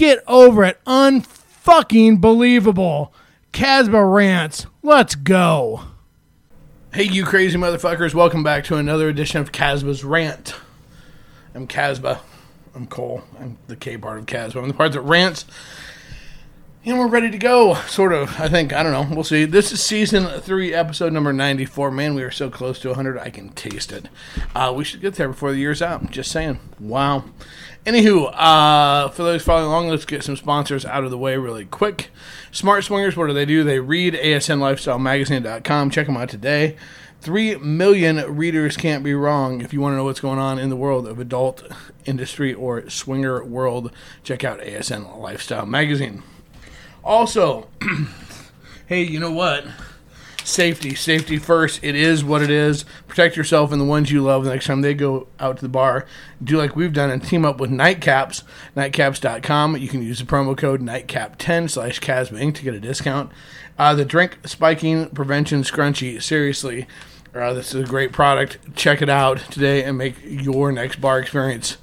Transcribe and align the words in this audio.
Get 0.00 0.24
over 0.26 0.64
it. 0.64 0.82
Unfucking 0.86 2.22
believable. 2.22 3.12
Casba 3.52 4.10
rants. 4.10 4.64
Let's 4.82 5.14
go. 5.14 5.82
Hey, 6.94 7.02
you 7.02 7.26
crazy 7.26 7.58
motherfuckers, 7.58 8.14
welcome 8.14 8.42
back 8.42 8.64
to 8.64 8.76
another 8.76 9.10
edition 9.10 9.42
of 9.42 9.52
Casba's 9.52 10.02
Rant. 10.02 10.54
I'm 11.54 11.68
Casba. 11.68 12.20
I'm 12.74 12.86
Cole. 12.86 13.24
I'm 13.38 13.58
the 13.66 13.76
K 13.76 13.98
part 13.98 14.20
of 14.20 14.24
Casba. 14.24 14.62
I'm 14.62 14.68
the 14.68 14.72
part 14.72 14.92
that 14.92 15.02
rants. 15.02 15.44
And 16.82 16.98
we're 16.98 17.08
ready 17.08 17.30
to 17.30 17.36
go, 17.36 17.74
sort 17.88 18.14
of. 18.14 18.40
I 18.40 18.48
think. 18.48 18.72
I 18.72 18.82
don't 18.82 18.92
know. 18.92 19.14
We'll 19.14 19.22
see. 19.22 19.44
This 19.44 19.70
is 19.70 19.82
season 19.82 20.40
three, 20.40 20.72
episode 20.72 21.12
number 21.12 21.30
94. 21.30 21.90
Man, 21.90 22.14
we 22.14 22.22
are 22.22 22.30
so 22.30 22.48
close 22.48 22.78
to 22.80 22.88
100. 22.88 23.18
I 23.18 23.28
can 23.28 23.50
taste 23.50 23.92
it. 23.92 24.08
Uh, 24.54 24.72
we 24.74 24.82
should 24.84 25.02
get 25.02 25.16
there 25.16 25.28
before 25.28 25.52
the 25.52 25.58
year's 25.58 25.82
out. 25.82 26.10
Just 26.10 26.32
saying. 26.32 26.58
Wow. 26.78 27.24
Anywho, 27.84 28.32
uh, 28.34 29.10
for 29.10 29.24
those 29.24 29.42
following 29.42 29.66
along, 29.66 29.88
let's 29.88 30.06
get 30.06 30.24
some 30.24 30.36
sponsors 30.36 30.86
out 30.86 31.04
of 31.04 31.10
the 31.10 31.18
way 31.18 31.36
really 31.36 31.66
quick. 31.66 32.08
Smart 32.50 32.82
Swingers, 32.82 33.14
what 33.14 33.26
do 33.26 33.34
they 33.34 33.44
do? 33.44 33.62
They 33.62 33.78
read 33.78 34.14
ASNLifestyleMagazine.com. 34.14 35.90
Check 35.90 36.06
them 36.06 36.16
out 36.16 36.30
today. 36.30 36.78
Three 37.20 37.56
million 37.56 38.34
readers 38.34 38.78
can't 38.78 39.04
be 39.04 39.12
wrong. 39.12 39.60
If 39.60 39.74
you 39.74 39.82
want 39.82 39.92
to 39.92 39.96
know 39.98 40.04
what's 40.04 40.20
going 40.20 40.38
on 40.38 40.58
in 40.58 40.70
the 40.70 40.76
world 40.76 41.06
of 41.06 41.18
adult 41.18 41.62
industry 42.06 42.54
or 42.54 42.88
swinger 42.88 43.44
world, 43.44 43.92
check 44.24 44.44
out 44.44 44.60
ASN 44.60 45.18
Lifestyle 45.18 45.66
Magazine. 45.66 46.22
Also, 47.04 47.68
hey, 48.86 49.02
you 49.02 49.18
know 49.18 49.30
what? 49.30 49.64
Safety, 50.44 50.94
safety 50.94 51.36
first. 51.36 51.82
It 51.82 51.94
is 51.94 52.24
what 52.24 52.42
it 52.42 52.50
is. 52.50 52.84
Protect 53.06 53.36
yourself 53.36 53.72
and 53.72 53.80
the 53.80 53.84
ones 53.84 54.10
you 54.10 54.22
love 54.22 54.44
the 54.44 54.50
next 54.50 54.66
time 54.66 54.80
they 54.80 54.94
go 54.94 55.28
out 55.38 55.56
to 55.56 55.62
the 55.62 55.68
bar. 55.68 56.06
Do 56.42 56.56
like 56.56 56.74
we've 56.74 56.92
done 56.92 57.10
and 57.10 57.22
team 57.22 57.44
up 57.44 57.60
with 57.60 57.70
Nightcaps, 57.70 58.42
nightcaps.com. 58.76 59.76
You 59.76 59.88
can 59.88 60.02
use 60.02 60.18
the 60.18 60.24
promo 60.24 60.56
code 60.56 60.80
nightcap10 60.80 61.70
slash 61.70 62.00
Casbing 62.00 62.52
to 62.54 62.62
get 62.62 62.74
a 62.74 62.80
discount. 62.80 63.30
Uh, 63.78 63.94
the 63.94 64.04
drink 64.04 64.38
spiking 64.44 65.08
prevention 65.10 65.62
scrunchie, 65.62 66.20
seriously, 66.20 66.86
uh, 67.34 67.52
this 67.52 67.74
is 67.74 67.84
a 67.84 67.88
great 67.88 68.12
product. 68.12 68.58
Check 68.74 69.02
it 69.02 69.08
out 69.08 69.38
today 69.50 69.84
and 69.84 69.96
make 69.96 70.16
your 70.24 70.72
next 70.72 71.00
bar 71.00 71.20
experience 71.20 71.76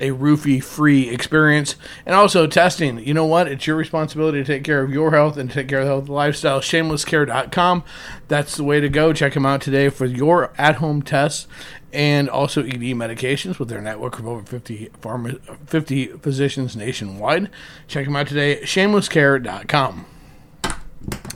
a 0.00 0.10
roofie 0.10 0.62
free 0.62 1.08
experience. 1.08 1.76
And 2.06 2.14
also 2.14 2.46
testing. 2.46 2.98
You 2.98 3.14
know 3.14 3.24
what? 3.24 3.48
It's 3.48 3.66
your 3.66 3.76
responsibility 3.76 4.38
to 4.38 4.44
take 4.44 4.64
care 4.64 4.82
of 4.82 4.92
your 4.92 5.10
health 5.10 5.36
and 5.36 5.50
take 5.50 5.68
care 5.68 5.80
of 5.80 5.86
the 5.86 5.92
health 5.92 6.08
lifestyle. 6.08 6.60
Shamelesscare.com. 6.60 7.84
That's 8.28 8.56
the 8.56 8.64
way 8.64 8.80
to 8.80 8.88
go. 8.88 9.12
Check 9.12 9.34
them 9.34 9.46
out 9.46 9.60
today 9.60 9.88
for 9.88 10.06
your 10.06 10.52
at 10.58 10.76
home 10.76 11.02
tests 11.02 11.46
and 11.92 12.28
also 12.28 12.62
ED 12.62 12.80
medications 12.94 13.58
with 13.58 13.68
their 13.68 13.80
network 13.80 14.18
of 14.18 14.26
over 14.26 14.44
50, 14.44 14.90
pharma, 15.00 15.40
50 15.66 16.06
physicians 16.18 16.76
nationwide. 16.76 17.50
Check 17.86 18.04
them 18.04 18.16
out 18.16 18.28
today. 18.28 18.60
Shamelesscare.com. 18.62 20.06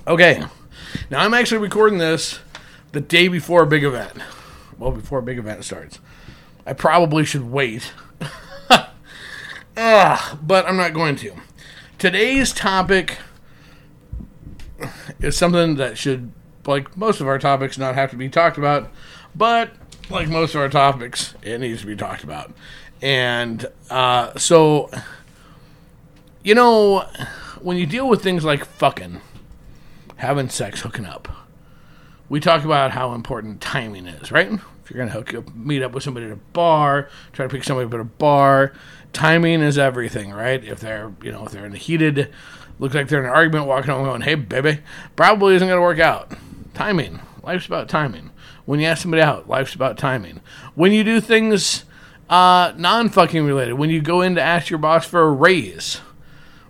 Okay. 0.07 0.45
Now 1.11 1.21
I'm 1.21 1.35
actually 1.35 1.59
recording 1.59 1.99
this 1.99 2.41
the 2.93 3.01
day 3.01 3.29
before 3.29 3.63
a 3.63 3.67
big 3.67 3.85
event. 3.85 4.19
Well, 4.79 4.91
before 4.91 5.21
a 5.21 5.23
big 5.23 5.39
event 5.39 5.65
starts. 5.65 5.99
I 6.67 6.75
probably 6.75 7.25
should 7.25 7.51
wait 7.51 7.93
Ugh, 9.77 10.39
but 10.43 10.67
I'm 10.67 10.77
not 10.77 10.93
going 10.93 11.17
to. 11.17 11.35
Today's 11.99 12.53
topic 12.53 13.19
is 15.21 15.37
something 15.37 15.77
that 15.77 15.97
should, 15.97 16.33
like 16.67 16.97
most 16.97 17.21
of 17.21 17.27
our 17.27 17.39
topics, 17.39 17.79
not 17.79 17.95
have 17.95 18.11
to 18.11 18.17
be 18.17 18.29
talked 18.29 18.59
about, 18.59 18.91
but 19.35 19.73
like 20.11 20.29
most 20.29 20.55
of 20.55 20.61
our 20.61 20.69
topics, 20.69 21.35
it 21.43 21.61
needs 21.61 21.81
to 21.81 21.87
be 21.87 21.97
talked 21.97 22.25
about. 22.25 22.53
And 23.01 23.67
uh, 23.91 24.37
so, 24.39 24.91
you 26.43 26.55
know, 26.55 27.01
when 27.61 27.77
you 27.77 27.87
deal 27.87 28.09
with 28.09 28.23
things 28.23 28.45
like 28.45 28.65
fucking, 28.65 29.21
having 30.17 30.49
sex, 30.49 30.81
hooking 30.83 31.07
up, 31.07 31.29
we 32.33 32.41
talk 32.41 32.65
about 32.65 32.93
how 32.93 33.13
important 33.13 33.61
timing 33.61 34.07
is, 34.07 34.33
right? 34.33 34.51
If 34.51 34.91
you're 34.91 34.99
gonna 34.99 35.11
hook 35.11 35.35
up, 35.35 35.55
meet 35.55 35.83
up 35.83 35.93
with 35.93 36.03
somebody 36.03 36.25
at 36.25 36.33
a 36.33 36.37
bar, 36.37 37.11
try 37.35 37.47
to 37.47 37.53
pick 37.55 37.63
somebody 37.63 37.87
up 37.87 37.93
at 37.93 38.01
a 38.01 38.05
bar, 38.05 38.73
timing 39.13 39.61
is 39.61 39.77
everything, 39.77 40.31
right? 40.31 40.65
If 40.65 40.81
they're, 40.81 41.13
you 41.23 41.31
know, 41.31 41.45
if 41.45 41.53
they're 41.53 41.67
in 41.67 41.75
a 41.75 41.77
heated, 41.77 42.33
looks 42.79 42.95
like 42.95 43.09
they're 43.09 43.19
in 43.19 43.27
an 43.27 43.33
argument, 43.33 43.67
walking 43.67 43.91
home 43.91 44.07
going, 44.07 44.23
"Hey, 44.23 44.35
baby," 44.35 44.79
probably 45.15 45.57
isn't 45.57 45.69
gonna 45.69 45.83
work 45.83 45.99
out. 45.99 46.33
Timing. 46.73 47.21
Life's 47.43 47.67
about 47.67 47.91
timing. 47.91 48.31
When 48.65 48.81
you 48.81 48.87
ask 48.87 49.03
somebody 49.03 49.23
out, 49.23 49.47
life's 49.47 49.75
about 49.75 49.99
timing. 49.99 50.41
When 50.75 50.91
you 50.93 51.05
do 51.05 51.21
things 51.21 51.85
uh, 52.31 52.73
non-fucking 52.79 53.45
related, 53.45 53.75
when 53.75 53.91
you 53.91 54.01
go 54.01 54.23
in 54.23 54.37
to 54.37 54.41
ask 54.41 54.71
your 54.71 54.79
boss 54.79 55.05
for 55.05 55.21
a 55.21 55.31
raise, 55.31 56.01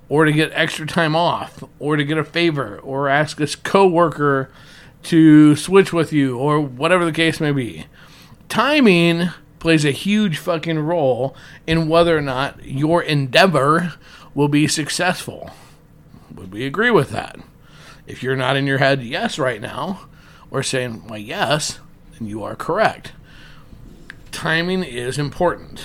or 0.08 0.24
to 0.24 0.32
get 0.32 0.50
extra 0.54 0.88
time 0.88 1.14
off, 1.14 1.62
or 1.78 1.96
to 1.96 2.02
get 2.02 2.18
a 2.18 2.24
favor, 2.24 2.80
or 2.80 3.08
ask 3.08 3.40
a 3.40 3.46
coworker 3.46 4.50
to 5.04 5.56
switch 5.56 5.92
with 5.92 6.12
you, 6.12 6.38
or 6.38 6.60
whatever 6.60 7.04
the 7.04 7.12
case 7.12 7.40
may 7.40 7.52
be, 7.52 7.86
timing 8.48 9.30
plays 9.58 9.84
a 9.84 9.90
huge 9.92 10.38
fucking 10.38 10.78
role 10.78 11.36
in 11.66 11.88
whether 11.88 12.16
or 12.16 12.20
not 12.20 12.64
your 12.64 13.02
endeavor 13.02 13.94
will 14.34 14.48
be 14.48 14.66
successful. 14.66 15.50
Would 16.34 16.52
we 16.52 16.66
agree 16.66 16.90
with 16.90 17.10
that? 17.10 17.38
If 18.06 18.22
you're 18.22 18.36
not 18.36 18.56
in 18.56 18.66
your 18.66 18.78
head 18.78 19.02
yes 19.02 19.38
right 19.38 19.60
now, 19.60 20.08
or 20.50 20.62
saying, 20.62 21.06
well, 21.06 21.18
yes, 21.18 21.78
then 22.18 22.28
you 22.28 22.42
are 22.42 22.56
correct. 22.56 23.12
Timing 24.32 24.82
is 24.82 25.18
important. 25.18 25.84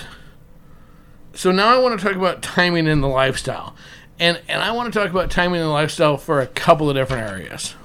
So 1.32 1.52
now 1.52 1.68
I 1.68 1.78
want 1.78 1.98
to 1.98 2.04
talk 2.04 2.16
about 2.16 2.42
timing 2.42 2.86
in 2.86 3.00
the 3.00 3.08
lifestyle. 3.08 3.76
And, 4.18 4.40
and 4.48 4.60
I 4.60 4.72
want 4.72 4.92
to 4.92 4.98
talk 4.98 5.10
about 5.10 5.30
timing 5.30 5.60
in 5.60 5.66
the 5.66 5.72
lifestyle 5.72 6.16
for 6.16 6.40
a 6.40 6.46
couple 6.48 6.90
of 6.90 6.96
different 6.96 7.30
areas. 7.30 7.76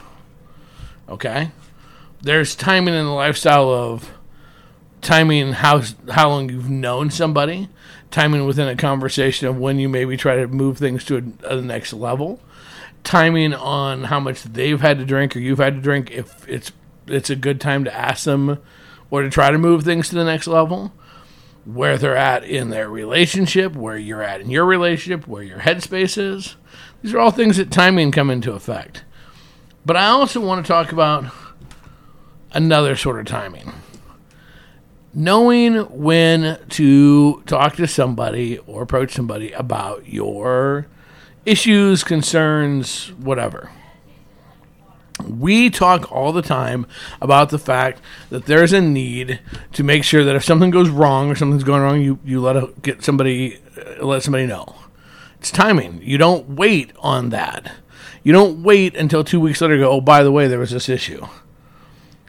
Okay? 1.13 1.51
There's 2.21 2.55
timing 2.55 2.93
in 2.93 3.05
the 3.05 3.11
lifestyle 3.11 3.69
of 3.69 4.11
timing 5.01 5.51
how 5.53 5.81
how 6.09 6.29
long 6.29 6.49
you've 6.49 6.69
known 6.69 7.11
somebody, 7.11 7.69
timing 8.09 8.45
within 8.45 8.67
a 8.67 8.75
conversation 8.75 9.47
of 9.47 9.57
when 9.57 9.79
you 9.79 9.89
maybe 9.89 10.17
try 10.17 10.35
to 10.37 10.47
move 10.47 10.77
things 10.77 11.03
to 11.05 11.33
a, 11.43 11.55
a 11.55 11.61
next 11.61 11.93
level, 11.93 12.39
timing 13.03 13.53
on 13.53 14.05
how 14.05 14.19
much 14.19 14.43
they've 14.43 14.81
had 14.81 14.97
to 14.97 15.05
drink 15.05 15.35
or 15.35 15.39
you've 15.39 15.59
had 15.59 15.75
to 15.75 15.81
drink 15.81 16.11
if 16.11 16.47
it's 16.47 16.71
it's 17.07 17.29
a 17.29 17.35
good 17.35 17.59
time 17.59 17.83
to 17.83 17.93
ask 17.93 18.23
them 18.23 18.59
or 19.11 19.21
to 19.21 19.29
try 19.29 19.51
to 19.51 19.57
move 19.57 19.83
things 19.83 20.09
to 20.09 20.15
the 20.15 20.23
next 20.23 20.47
level, 20.47 20.93
where 21.65 21.97
they're 21.97 22.17
at 22.17 22.43
in 22.43 22.69
their 22.69 22.89
relationship, 22.89 23.75
where 23.75 23.97
you're 23.97 24.23
at 24.23 24.41
in 24.41 24.49
your 24.49 24.65
relationship, 24.65 25.27
where 25.27 25.43
your 25.43 25.59
headspace 25.59 26.17
is. 26.17 26.55
These 27.01 27.13
are 27.13 27.19
all 27.19 27.31
things 27.31 27.57
that 27.57 27.69
timing 27.69 28.11
come 28.11 28.29
into 28.29 28.53
effect. 28.53 29.03
But 29.85 29.97
I 29.97 30.07
also 30.07 30.39
want 30.39 30.65
to 30.65 30.71
talk 30.71 30.91
about 30.91 31.25
another 32.53 32.95
sort 32.95 33.19
of 33.19 33.25
timing 33.25 33.73
knowing 35.13 35.75
when 35.91 36.57
to 36.69 37.41
talk 37.45 37.75
to 37.75 37.87
somebody 37.87 38.57
or 38.59 38.81
approach 38.81 39.13
somebody 39.13 39.51
about 39.51 40.07
your 40.07 40.87
issues, 41.45 42.03
concerns, 42.03 43.09
whatever. 43.13 43.69
We 45.23 45.69
talk 45.69 46.11
all 46.11 46.33
the 46.33 46.41
time 46.41 46.87
about 47.21 47.49
the 47.49 47.59
fact 47.59 48.01
that 48.29 48.45
there's 48.45 48.73
a 48.73 48.81
need 48.81 49.39
to 49.73 49.83
make 49.83 50.03
sure 50.03 50.23
that 50.23 50.35
if 50.35 50.43
something 50.43 50.71
goes 50.71 50.89
wrong 50.89 51.29
or 51.29 51.35
something's 51.35 51.63
going 51.63 51.81
wrong, 51.81 52.01
you, 52.01 52.19
you 52.25 52.41
let 52.41 52.57
a, 52.57 52.73
get 52.81 53.03
somebody 53.03 53.59
uh, 53.77 54.03
let 54.03 54.23
somebody 54.23 54.47
know. 54.47 54.75
It's 55.39 55.51
timing. 55.51 56.01
You 56.01 56.17
don't 56.17 56.49
wait 56.49 56.91
on 56.99 57.29
that. 57.29 57.71
You 58.23 58.33
don't 58.33 58.63
wait 58.63 58.95
until 58.95 59.23
two 59.23 59.39
weeks 59.39 59.61
later. 59.61 59.77
Go. 59.77 59.91
Oh, 59.91 60.01
by 60.01 60.23
the 60.23 60.31
way, 60.31 60.47
there 60.47 60.59
was 60.59 60.71
this 60.71 60.89
issue 60.89 61.27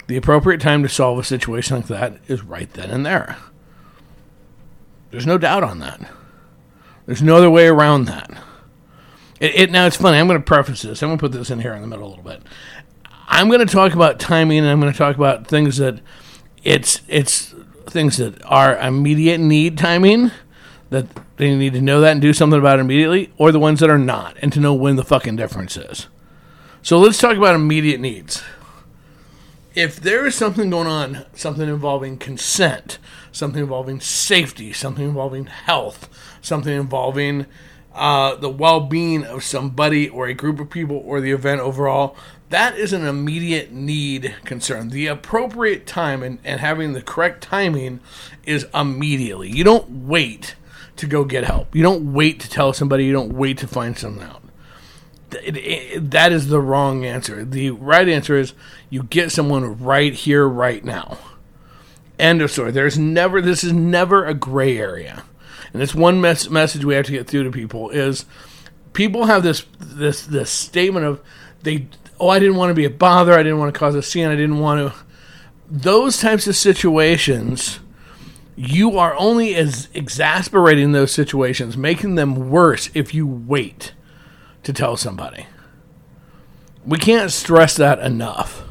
the 0.07 0.17
appropriate 0.17 0.61
time 0.61 0.83
to 0.83 0.89
solve 0.89 1.19
a 1.19 1.25
situation 1.25 1.77
like 1.77 1.87
that 1.87 2.19
is 2.29 2.43
right 2.43 2.73
then 2.73 2.91
and 2.91 3.07
there. 3.07 3.37
There's 5.11 5.27
no 5.27 5.39
doubt 5.39 5.65
on 5.65 5.79
that. 5.79 6.01
There's 7.07 7.23
no 7.23 7.37
other 7.37 7.51
way 7.51 7.67
around 7.67 8.07
that. 8.07 8.31
It, 9.41 9.55
it 9.55 9.71
now 9.71 9.87
it's 9.87 9.97
funny. 9.97 10.19
I'm 10.19 10.27
going 10.27 10.41
to 10.41 10.45
preface 10.45 10.83
this. 10.83 11.03
I'm 11.03 11.09
going 11.09 11.19
to 11.19 11.23
put 11.23 11.33
this 11.33 11.51
in 11.51 11.61
here 11.61 11.75
in 11.75 11.83
the 11.83 11.87
middle 11.87 12.07
a 12.07 12.09
little 12.09 12.25
bit. 12.25 12.43
I'm 13.27 13.49
going 13.49 13.67
to 13.67 13.73
talk 13.73 13.95
about 13.95 14.19
timing, 14.19 14.59
and 14.59 14.69
I'm 14.69 14.81
going 14.81 14.93
to 14.93 14.99
talk 14.99 15.17
about 15.17 15.47
things 15.47 15.79
that 15.79 16.01
it's 16.63 17.01
it's 17.09 17.55
things 17.87 18.17
that 18.17 18.43
are 18.45 18.77
immediate 18.77 19.39
need 19.39 19.79
timing 19.79 20.31
that 20.95 21.07
they 21.37 21.55
need 21.55 21.73
to 21.75 21.83
know 21.83 22.01
that 22.01 22.13
and 22.13 22.23
do 22.23 22.33
something 22.33 22.59
about 22.59 22.79
it 22.79 22.83
immediately, 22.83 23.33
or 23.37 23.53
the 23.53 23.59
ones 23.59 23.81
that 23.81 23.91
are 23.91 23.99
not, 23.99 24.37
and 24.41 24.53
to 24.53 24.61
know 24.61 24.73
when 24.73 24.97
the 24.97 25.05
fucking 25.05 25.37
difference 25.37 25.77
is. 25.77 26.07
So 26.83 26.99
let's 26.99 27.19
talk 27.19 27.37
about 27.37 27.55
immediate 27.55 28.01
needs. 28.01 28.43
If 29.75 29.97
there 29.97 30.25
is 30.25 30.37
something 30.37 30.71
going 30.71 30.87
on, 30.87 31.27
something 31.35 31.69
involving 31.69 32.17
consent, 32.17 32.99
something 33.33 33.63
involving 33.63 34.01
safety, 34.01 34.73
something 34.73 35.05
involving 35.05 35.47
health, 35.47 36.09
something 36.41 36.73
involving 36.73 37.47
uh, 37.93 38.37
the 38.37 38.49
well 38.49 38.81
being 38.81 39.25
of 39.25 39.43
somebody 39.43 40.09
or 40.09 40.27
a 40.27 40.35
group 40.35 40.61
of 40.61 40.71
people 40.71 41.03
or 41.05 41.21
the 41.21 41.33
event 41.33 41.61
overall, 41.61 42.17
that 42.51 42.77
is 42.77 42.93
an 42.93 43.05
immediate 43.05 43.73
need 43.73 44.35
concern. 44.45 44.91
The 44.91 45.09
appropriate 45.09 45.87
time 45.87 46.23
and, 46.23 46.39
and 46.45 46.61
having 46.61 46.93
the 46.93 47.03
correct 47.03 47.43
timing 47.43 47.99
is 48.45 48.67
immediately. 48.73 49.51
You 49.51 49.65
don't 49.65 50.07
wait 50.07 50.55
to 50.97 51.07
go 51.07 51.25
get 51.25 51.45
help. 51.45 51.75
You 51.75 51.83
don't 51.83 52.13
wait 52.13 52.41
to 52.41 52.49
tell 52.49 52.73
somebody. 52.73 53.05
You 53.05 53.13
don't 53.13 53.33
wait 53.33 53.59
to 53.59 53.67
find 53.67 53.97
something 53.99 54.23
out. 54.23 54.43
It, 55.43 55.57
it, 55.57 56.11
that 56.13 56.33
is 56.33 56.49
the 56.49 56.61
wrong 56.61 57.05
answer. 57.05 57.45
The 57.45 57.71
right 57.71 58.09
answer 58.09 58.37
is 58.37 58.55
you 58.91 59.03
get 59.03 59.33
someone 59.33 59.79
right 59.83 60.13
here, 60.13 60.47
right 60.49 60.85
now. 60.85 61.19
End 62.19 62.41
of 62.41 62.51
story. 62.51 62.71
There's 62.71 62.99
never, 62.99 63.43
this 63.43 63.65
is 63.65 63.73
never 63.73 64.25
a 64.25 64.35
gray 64.35 64.79
area. 64.79 65.25
And 65.73 65.83
it's 65.83 65.95
one 65.95 66.21
mes- 66.21 66.49
message 66.49 66.85
we 66.85 66.95
have 66.95 67.07
to 67.07 67.13
get 67.13 67.27
through 67.27 67.45
to 67.45 67.51
people 67.51 67.91
is 67.91 68.27
people 68.93 69.27
have 69.27 69.43
this, 69.43 69.67
this, 69.81 70.25
this 70.25 70.51
statement 70.51 71.05
of 71.05 71.21
they, 71.65 71.89
oh, 72.21 72.29
I 72.29 72.39
didn't 72.39 72.57
want 72.57 72.71
to 72.71 72.75
be 72.75 72.85
a 72.85 72.91
bother. 72.91 73.33
I 73.33 73.43
didn't 73.43 73.59
want 73.59 73.75
to 73.75 73.79
cause 73.79 73.95
a 73.97 74.03
scene. 74.03 74.29
I 74.29 74.37
didn't 74.37 74.61
want 74.61 74.93
to. 74.93 74.99
Those 75.69 76.19
types 76.19 76.47
of 76.47 76.55
situations, 76.55 77.81
you 78.57 78.99
are 78.99 79.15
only 79.17 79.55
as 79.55 79.89
exasperating 79.95 80.93
those 80.93 81.13
situations, 81.13 81.77
making 81.77 82.15
them 82.15 82.51
worse 82.51 82.91
if 82.95 83.15
you 83.15 83.27
wait 83.27 83.93
to 84.63 84.73
tell 84.73 84.97
somebody. 84.97 85.47
We 86.87 86.99
can't 86.99 87.31
stress 87.33 87.77
that 87.77 87.99
enough. 87.99 88.63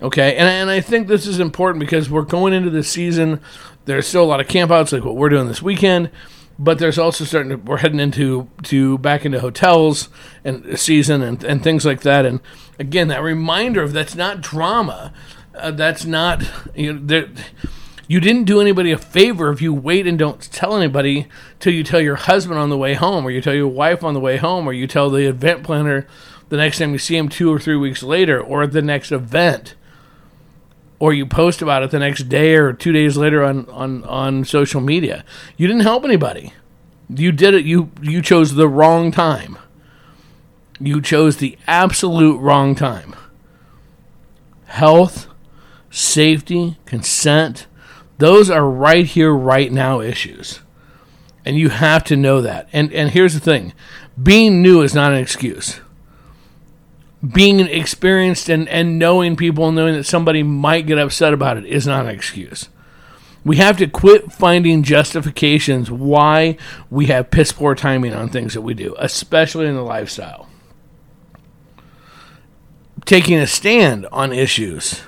Okay, 0.00 0.36
and, 0.36 0.48
and 0.48 0.70
I 0.70 0.80
think 0.80 1.08
this 1.08 1.26
is 1.26 1.40
important 1.40 1.80
because 1.80 2.08
we're 2.08 2.22
going 2.22 2.52
into 2.52 2.70
the 2.70 2.84
season. 2.84 3.40
There's 3.84 4.06
still 4.06 4.22
a 4.22 4.26
lot 4.26 4.40
of 4.40 4.46
campouts 4.46 4.92
like 4.92 5.04
what 5.04 5.16
we're 5.16 5.28
doing 5.28 5.48
this 5.48 5.60
weekend, 5.60 6.10
but 6.56 6.78
there's 6.78 6.98
also 6.98 7.24
starting 7.24 7.50
to 7.50 7.56
we're 7.56 7.78
heading 7.78 7.98
into 7.98 8.48
to 8.64 8.98
back 8.98 9.24
into 9.24 9.40
hotels 9.40 10.08
and 10.44 10.78
season 10.78 11.22
and, 11.22 11.42
and 11.42 11.64
things 11.64 11.84
like 11.84 12.02
that. 12.02 12.24
And 12.24 12.40
again, 12.78 13.08
that 13.08 13.22
reminder 13.22 13.82
of 13.82 13.92
that's 13.92 14.14
not 14.14 14.40
drama. 14.40 15.12
Uh, 15.54 15.72
that's 15.72 16.04
not 16.04 16.48
you 16.76 16.92
know 16.92 17.00
there, 17.02 17.28
you 18.08 18.20
didn't 18.20 18.44
do 18.44 18.60
anybody 18.60 18.90
a 18.90 18.98
favor 18.98 19.50
if 19.50 19.60
you 19.60 19.74
wait 19.74 20.06
and 20.06 20.18
don't 20.18 20.40
tell 20.50 20.74
anybody 20.74 21.26
till 21.60 21.74
you 21.74 21.84
tell 21.84 22.00
your 22.00 22.16
husband 22.16 22.58
on 22.58 22.70
the 22.70 22.78
way 22.78 22.94
home, 22.94 23.24
or 23.24 23.30
you 23.30 23.42
tell 23.42 23.54
your 23.54 23.68
wife 23.68 24.02
on 24.02 24.14
the 24.14 24.20
way 24.20 24.38
home, 24.38 24.66
or 24.66 24.72
you 24.72 24.86
tell 24.86 25.10
the 25.10 25.28
event 25.28 25.62
planner 25.62 26.06
the 26.48 26.56
next 26.56 26.78
time 26.78 26.92
you 26.92 26.98
see 26.98 27.16
him 27.16 27.28
two 27.28 27.52
or 27.52 27.58
three 27.58 27.76
weeks 27.76 28.02
later, 28.02 28.40
or 28.40 28.66
the 28.66 28.80
next 28.80 29.12
event, 29.12 29.74
or 30.98 31.12
you 31.12 31.26
post 31.26 31.60
about 31.60 31.82
it 31.82 31.90
the 31.90 31.98
next 31.98 32.30
day 32.30 32.54
or 32.54 32.72
two 32.72 32.92
days 32.92 33.18
later 33.18 33.44
on, 33.44 33.68
on, 33.68 34.02
on 34.04 34.44
social 34.44 34.80
media. 34.80 35.22
You 35.58 35.66
didn't 35.66 35.82
help 35.82 36.04
anybody. 36.04 36.54
You 37.10 37.30
did 37.30 37.54
it. 37.54 37.64
You 37.64 37.90
you 38.02 38.22
chose 38.22 38.54
the 38.54 38.68
wrong 38.68 39.10
time. 39.10 39.58
You 40.80 41.00
chose 41.00 41.36
the 41.36 41.58
absolute 41.66 42.38
wrong 42.38 42.74
time. 42.74 43.14
Health, 44.66 45.26
safety, 45.90 46.76
consent, 46.84 47.66
those 48.18 48.50
are 48.50 48.68
right 48.68 49.06
here, 49.06 49.32
right 49.32 49.70
now 49.72 50.00
issues. 50.00 50.60
And 51.44 51.56
you 51.56 51.70
have 51.70 52.04
to 52.04 52.16
know 52.16 52.42
that. 52.42 52.68
And 52.72 52.92
and 52.92 53.10
here's 53.10 53.34
the 53.34 53.40
thing. 53.40 53.72
Being 54.20 54.60
new 54.60 54.82
is 54.82 54.94
not 54.94 55.12
an 55.12 55.18
excuse. 55.18 55.80
Being 57.26 57.60
experienced 57.60 58.48
and, 58.48 58.68
and 58.68 58.98
knowing 58.98 59.34
people 59.34 59.66
and 59.66 59.76
knowing 59.76 59.94
that 59.94 60.04
somebody 60.04 60.42
might 60.42 60.86
get 60.86 60.98
upset 60.98 61.32
about 61.32 61.56
it 61.56 61.64
is 61.64 61.86
not 61.86 62.04
an 62.04 62.14
excuse. 62.14 62.68
We 63.44 63.56
have 63.56 63.78
to 63.78 63.86
quit 63.86 64.32
finding 64.32 64.82
justifications 64.82 65.90
why 65.90 66.58
we 66.90 67.06
have 67.06 67.30
piss 67.30 67.50
poor 67.50 67.74
timing 67.74 68.12
on 68.12 68.28
things 68.28 68.54
that 68.54 68.60
we 68.60 68.74
do, 68.74 68.94
especially 68.98 69.66
in 69.66 69.74
the 69.74 69.82
lifestyle. 69.82 70.48
Taking 73.04 73.38
a 73.38 73.46
stand 73.46 74.06
on 74.12 74.32
issues 74.32 75.02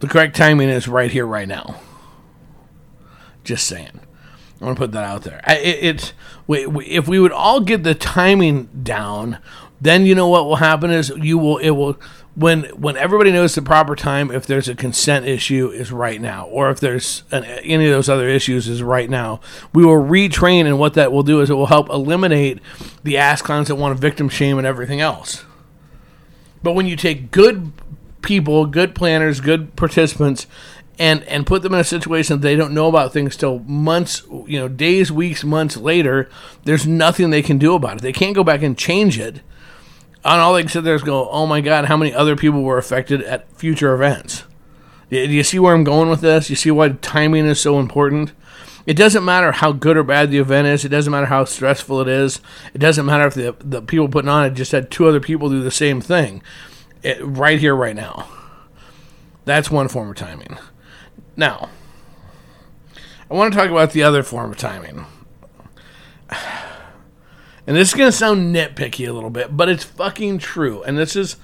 the 0.00 0.08
correct 0.08 0.36
timing 0.36 0.68
is 0.68 0.88
right 0.88 1.10
here, 1.10 1.26
right 1.26 1.48
now. 1.48 1.80
Just 3.44 3.66
saying. 3.66 4.00
I 4.60 4.64
want 4.64 4.76
to 4.76 4.80
put 4.80 4.92
that 4.92 5.04
out 5.04 5.22
there. 5.22 5.40
I, 5.44 5.56
it, 5.56 5.84
it's 5.84 6.12
we, 6.46 6.66
we, 6.66 6.86
if 6.86 7.06
we 7.06 7.18
would 7.18 7.32
all 7.32 7.60
get 7.60 7.82
the 7.82 7.94
timing 7.94 8.66
down, 8.82 9.38
then 9.80 10.06
you 10.06 10.14
know 10.14 10.28
what 10.28 10.46
will 10.46 10.56
happen 10.56 10.90
is 10.90 11.12
you 11.16 11.36
will 11.36 11.58
it 11.58 11.70
will 11.70 11.98
when 12.34 12.64
when 12.70 12.96
everybody 12.96 13.30
knows 13.30 13.54
the 13.54 13.62
proper 13.62 13.94
time. 13.94 14.30
If 14.30 14.46
there's 14.46 14.68
a 14.68 14.74
consent 14.74 15.26
issue, 15.26 15.68
is 15.68 15.92
right 15.92 16.20
now, 16.20 16.46
or 16.46 16.70
if 16.70 16.80
there's 16.80 17.24
an, 17.30 17.44
any 17.44 17.86
of 17.86 17.92
those 17.92 18.08
other 18.08 18.28
issues, 18.28 18.68
is 18.68 18.82
right 18.82 19.10
now. 19.10 19.40
We 19.74 19.84
will 19.84 20.02
retrain, 20.02 20.64
and 20.64 20.78
what 20.78 20.94
that 20.94 21.12
will 21.12 21.22
do 21.22 21.40
is 21.40 21.50
it 21.50 21.54
will 21.54 21.66
help 21.66 21.90
eliminate 21.90 22.60
the 23.02 23.18
ass 23.18 23.42
clowns 23.42 23.68
that 23.68 23.76
want 23.76 23.94
to 23.94 24.00
victim 24.00 24.28
shame 24.30 24.56
and 24.56 24.66
everything 24.66 25.00
else. 25.00 25.44
But 26.62 26.72
when 26.72 26.86
you 26.86 26.96
take 26.96 27.30
good 27.30 27.72
people, 28.26 28.66
good 28.66 28.94
planners, 28.94 29.40
good 29.40 29.74
participants, 29.76 30.46
and 30.98 31.22
and 31.24 31.46
put 31.46 31.62
them 31.62 31.74
in 31.74 31.80
a 31.80 31.84
situation 31.84 32.40
they 32.40 32.56
don't 32.56 32.74
know 32.74 32.88
about 32.88 33.12
things 33.12 33.36
till 33.36 33.60
months, 33.60 34.22
you 34.46 34.58
know, 34.58 34.68
days, 34.68 35.12
weeks, 35.12 35.44
months 35.44 35.76
later. 35.76 36.28
There's 36.64 36.86
nothing 36.86 37.30
they 37.30 37.42
can 37.42 37.56
do 37.56 37.74
about 37.74 37.98
it. 37.98 38.02
They 38.02 38.12
can't 38.12 38.34
go 38.34 38.44
back 38.44 38.62
and 38.62 38.76
change 38.76 39.18
it. 39.18 39.40
And 40.24 40.40
all 40.40 40.54
they 40.54 40.62
can 40.62 40.70
sit 40.70 40.82
there 40.82 40.96
is 40.96 41.02
go, 41.02 41.28
"Oh 41.30 41.46
my 41.46 41.60
God, 41.60 41.84
how 41.84 41.96
many 41.96 42.12
other 42.12 42.34
people 42.34 42.62
were 42.62 42.78
affected 42.78 43.22
at 43.22 43.50
future 43.56 43.94
events?" 43.94 44.42
Do 45.08 45.18
you 45.18 45.44
see 45.44 45.60
where 45.60 45.72
I'm 45.72 45.84
going 45.84 46.10
with 46.10 46.20
this? 46.20 46.50
You 46.50 46.56
see 46.56 46.72
why 46.72 46.88
timing 46.88 47.46
is 47.46 47.60
so 47.60 47.78
important? 47.78 48.32
It 48.86 48.96
doesn't 48.96 49.24
matter 49.24 49.52
how 49.52 49.70
good 49.70 49.96
or 49.96 50.02
bad 50.02 50.32
the 50.32 50.38
event 50.38 50.66
is. 50.66 50.84
It 50.84 50.88
doesn't 50.88 51.12
matter 51.12 51.26
how 51.26 51.44
stressful 51.44 52.00
it 52.00 52.08
is. 52.08 52.40
It 52.74 52.78
doesn't 52.78 53.06
matter 53.06 53.26
if 53.28 53.34
the 53.34 53.54
the 53.60 53.82
people 53.82 54.08
putting 54.08 54.28
on 54.28 54.44
it 54.46 54.54
just 54.54 54.72
had 54.72 54.90
two 54.90 55.06
other 55.06 55.20
people 55.20 55.48
do 55.48 55.62
the 55.62 55.70
same 55.70 56.00
thing 56.00 56.42
it, 57.06 57.18
right 57.20 57.58
here, 57.58 57.74
right 57.74 57.96
now. 57.96 58.28
That's 59.44 59.70
one 59.70 59.88
form 59.88 60.10
of 60.10 60.16
timing. 60.16 60.58
Now, 61.36 61.70
I 63.30 63.34
want 63.34 63.52
to 63.52 63.58
talk 63.58 63.70
about 63.70 63.92
the 63.92 64.02
other 64.02 64.22
form 64.22 64.50
of 64.50 64.58
timing. 64.58 65.06
And 67.66 67.76
this 67.76 67.88
is 67.88 67.94
going 67.94 68.10
to 68.10 68.16
sound 68.16 68.54
nitpicky 68.54 69.08
a 69.08 69.12
little 69.12 69.30
bit, 69.30 69.56
but 69.56 69.68
it's 69.68 69.84
fucking 69.84 70.38
true. 70.38 70.82
And 70.84 70.96
this 70.96 71.16
is, 71.16 71.36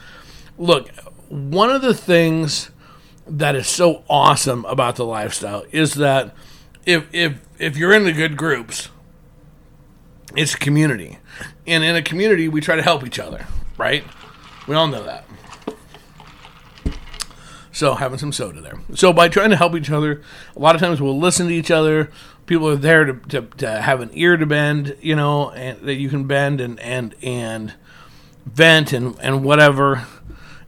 look, 0.57 0.89
one 1.29 1.71
of 1.71 1.83
the 1.83 1.95
things 1.95 2.71
that 3.27 3.55
is 3.55 3.67
so 3.67 4.05
awesome 4.09 4.65
about 4.67 4.97
the 4.97 5.05
lifestyle 5.05 5.65
is 5.73 5.95
that 5.95 6.35
if 6.85 7.07
if 7.13 7.41
if 7.59 7.77
you're 7.77 7.93
in 7.93 8.05
the 8.05 8.13
good 8.13 8.37
groups, 8.37 8.89
it's 10.37 10.55
community, 10.55 11.19
and 11.67 11.85
in 11.85 11.97
a 11.97 12.03
community 12.03 12.49
we 12.49 12.61
try 12.61 12.77
to 12.77 12.83
help 12.83 13.07
each 13.07 13.19
other, 13.19 13.47
right? 13.77 14.05
We 14.67 14.75
all 14.75 14.89
know 14.89 15.05
that. 15.05 15.25
So 17.73 17.95
having 17.95 18.19
some 18.19 18.33
soda 18.33 18.61
there. 18.61 18.79
So 18.95 19.15
by 19.15 19.29
trying 19.29 19.51
to 19.51 19.57
help 19.57 19.75
each 19.75 19.91
other, 19.91 20.21
a 20.55 20.59
lot 20.59 20.75
of 20.75 20.81
times 20.81 21.01
we'll 21.01 21.19
listen 21.19 21.49
to 21.49 21.55
each 21.55 21.71
other. 21.71 22.11
People 22.45 22.69
are 22.69 22.77
there 22.77 23.07
to, 23.07 23.15
to, 23.15 23.43
to 23.57 23.81
have 23.81 24.03
an 24.03 24.11
ear 24.13 24.37
to 24.37 24.45
bend, 24.45 24.97
you 25.01 25.17
know, 25.17 25.51
and 25.51 25.81
that 25.81 25.95
you 25.95 26.11
can 26.11 26.27
bend 26.27 26.61
and 26.61 26.79
and 26.81 27.15
and 27.23 27.73
vent 28.45 28.93
and 28.93 29.19
and 29.21 29.43
whatever, 29.43 30.07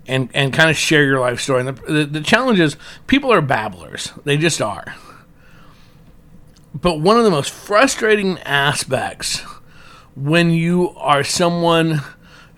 and 0.06 0.30
and 0.32 0.52
kind 0.54 0.70
of 0.70 0.76
share 0.76 1.04
your 1.04 1.20
life 1.20 1.40
story. 1.40 1.66
And 1.66 1.76
the, 1.76 1.92
the, 1.92 2.04
the 2.06 2.20
challenge 2.22 2.58
is 2.58 2.76
people 3.06 3.30
are 3.30 3.42
babblers. 3.42 4.12
They 4.24 4.38
just 4.38 4.62
are. 4.62 4.94
But 6.74 7.00
one 7.00 7.18
of 7.18 7.24
the 7.24 7.30
most 7.30 7.50
frustrating 7.50 8.38
aspects 8.40 9.40
when 10.16 10.50
you 10.50 10.90
are 10.96 11.22
someone 11.22 12.00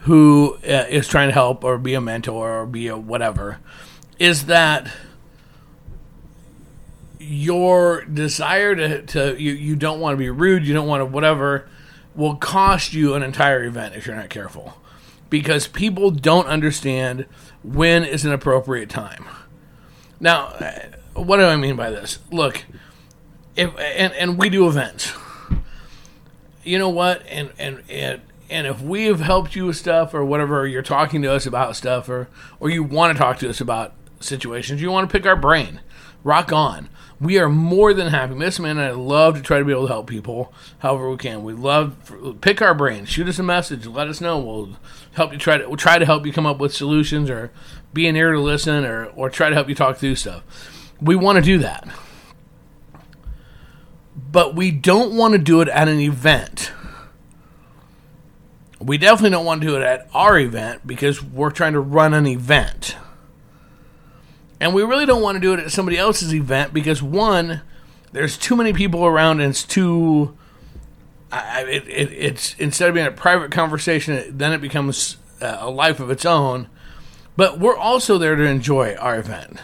who 0.00 0.56
uh, 0.62 0.86
is 0.88 1.08
trying 1.08 1.28
to 1.28 1.34
help 1.34 1.64
or 1.64 1.78
be 1.78 1.94
a 1.94 2.00
mentor 2.00 2.60
or 2.60 2.66
be 2.66 2.86
a 2.86 2.96
whatever 2.96 3.58
is 4.18 4.46
that 4.46 4.90
your 7.18 8.04
desire 8.04 8.74
to, 8.74 9.02
to 9.02 9.40
you, 9.40 9.52
you 9.52 9.76
don't 9.76 10.00
want 10.00 10.14
to 10.14 10.16
be 10.16 10.30
rude, 10.30 10.66
you 10.66 10.74
don't 10.74 10.86
want 10.86 11.00
to 11.00 11.06
whatever, 11.06 11.68
will 12.14 12.36
cost 12.36 12.94
you 12.94 13.14
an 13.14 13.22
entire 13.22 13.64
event 13.64 13.94
if 13.94 14.06
you're 14.06 14.16
not 14.16 14.30
careful. 14.30 14.74
Because 15.28 15.66
people 15.66 16.10
don't 16.10 16.46
understand 16.46 17.26
when 17.64 18.04
is 18.04 18.24
an 18.24 18.32
appropriate 18.32 18.88
time. 18.88 19.24
Now, 20.20 20.52
what 21.14 21.38
do 21.38 21.44
I 21.44 21.56
mean 21.56 21.76
by 21.76 21.90
this? 21.90 22.20
Look, 22.30 22.64
if 23.56 23.76
and, 23.76 24.12
and 24.14 24.38
we 24.38 24.48
do 24.48 24.68
events. 24.68 25.12
You 26.62 26.78
know 26.78 26.88
what? 26.88 27.26
And 27.28 27.52
and 27.58 27.82
and 27.88 28.20
and 28.48 28.66
if 28.66 28.80
we 28.80 29.06
have 29.06 29.20
helped 29.20 29.56
you 29.56 29.66
with 29.66 29.76
stuff 29.76 30.14
or 30.14 30.24
whatever, 30.24 30.60
or 30.60 30.66
you're 30.66 30.82
talking 30.82 31.22
to 31.22 31.32
us 31.32 31.46
about 31.46 31.76
stuff, 31.76 32.08
or 32.08 32.28
or 32.60 32.70
you 32.70 32.82
want 32.82 33.16
to 33.16 33.18
talk 33.18 33.38
to 33.38 33.48
us 33.48 33.60
about 33.60 33.94
situations, 34.20 34.82
you 34.82 34.90
want 34.90 35.08
to 35.08 35.12
pick 35.12 35.26
our 35.26 35.36
brain. 35.36 35.80
Rock 36.24 36.52
on. 36.52 36.88
We 37.20 37.38
are 37.38 37.48
more 37.48 37.94
than 37.94 38.08
happy. 38.08 38.34
Miss 38.34 38.58
Man 38.58 38.76
and 38.76 38.86
I 38.86 38.90
love 38.90 39.36
to 39.36 39.42
try 39.42 39.58
to 39.58 39.64
be 39.64 39.72
able 39.72 39.86
to 39.86 39.92
help 39.92 40.06
people 40.06 40.52
however 40.80 41.10
we 41.10 41.16
can. 41.16 41.44
We 41.44 41.54
love 41.54 42.38
pick 42.42 42.60
our 42.60 42.74
brain, 42.74 43.06
shoot 43.06 43.28
us 43.28 43.38
a 43.38 43.42
message, 43.42 43.86
let 43.86 44.08
us 44.08 44.20
know. 44.20 44.38
We'll 44.38 44.76
help 45.14 45.32
you 45.32 45.38
try 45.38 45.56
to 45.56 45.66
we'll 45.66 45.78
try 45.78 45.98
to 45.98 46.04
help 46.04 46.26
you 46.26 46.32
come 46.32 46.44
up 46.44 46.58
with 46.58 46.74
solutions 46.74 47.30
or 47.30 47.50
be 47.94 48.06
an 48.06 48.16
ear 48.16 48.32
to 48.32 48.40
listen 48.40 48.84
or 48.84 49.06
or 49.06 49.30
try 49.30 49.48
to 49.48 49.54
help 49.54 49.68
you 49.68 49.74
talk 49.74 49.96
through 49.96 50.16
stuff. 50.16 50.42
We 51.00 51.16
want 51.16 51.36
to 51.36 51.42
do 51.42 51.58
that. 51.58 51.88
But 54.30 54.54
we 54.54 54.70
don't 54.70 55.16
want 55.16 55.32
to 55.32 55.38
do 55.38 55.62
it 55.62 55.68
at 55.68 55.88
an 55.88 56.00
event. 56.00 56.72
We 58.78 58.98
definitely 58.98 59.30
don't 59.30 59.46
want 59.46 59.62
to 59.62 59.66
do 59.66 59.76
it 59.76 59.82
at 59.82 60.08
our 60.12 60.38
event 60.38 60.86
because 60.86 61.22
we're 61.22 61.50
trying 61.50 61.72
to 61.72 61.80
run 61.80 62.12
an 62.12 62.26
event. 62.26 62.96
And 64.60 64.74
we 64.74 64.82
really 64.82 65.06
don't 65.06 65.22
want 65.22 65.36
to 65.36 65.40
do 65.40 65.52
it 65.52 65.60
at 65.60 65.70
somebody 65.70 65.98
else's 65.98 66.34
event 66.34 66.72
because 66.72 67.02
one, 67.02 67.60
there's 68.12 68.38
too 68.38 68.56
many 68.56 68.72
people 68.72 69.04
around 69.04 69.40
and 69.40 69.50
it's 69.50 69.64
too. 69.64 70.36
I, 71.30 71.64
it, 71.64 71.88
it, 71.88 72.12
it's 72.12 72.54
instead 72.54 72.88
of 72.88 72.94
being 72.94 73.06
a 73.06 73.10
private 73.10 73.50
conversation, 73.50 74.36
then 74.38 74.52
it 74.52 74.60
becomes 74.60 75.16
uh, 75.42 75.58
a 75.60 75.70
life 75.70 76.00
of 76.00 76.10
its 76.10 76.24
own. 76.24 76.68
But 77.36 77.58
we're 77.58 77.76
also 77.76 78.16
there 78.16 78.36
to 78.36 78.44
enjoy 78.44 78.94
our 78.94 79.18
event 79.18 79.60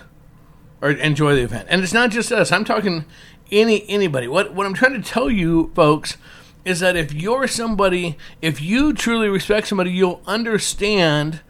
or 0.83 0.91
enjoy 0.91 1.35
the 1.37 1.43
event, 1.43 1.69
and 1.71 1.83
it's 1.83 1.95
not 1.95 2.11
just 2.11 2.33
us. 2.33 2.53
I'm 2.53 2.65
talking 2.65 3.07
any 3.51 3.89
anybody. 3.89 4.29
What 4.29 4.53
what 4.53 4.67
I'm 4.67 4.75
trying 4.75 5.01
to 5.01 5.09
tell 5.09 5.31
you, 5.31 5.71
folks, 5.75 6.19
is 6.65 6.81
that 6.81 6.97
if 6.97 7.15
you're 7.15 7.47
somebody, 7.47 8.19
if 8.43 8.61
you 8.61 8.93
truly 8.93 9.29
respect 9.29 9.69
somebody, 9.69 9.93
you'll 9.93 10.21
understand 10.27 11.41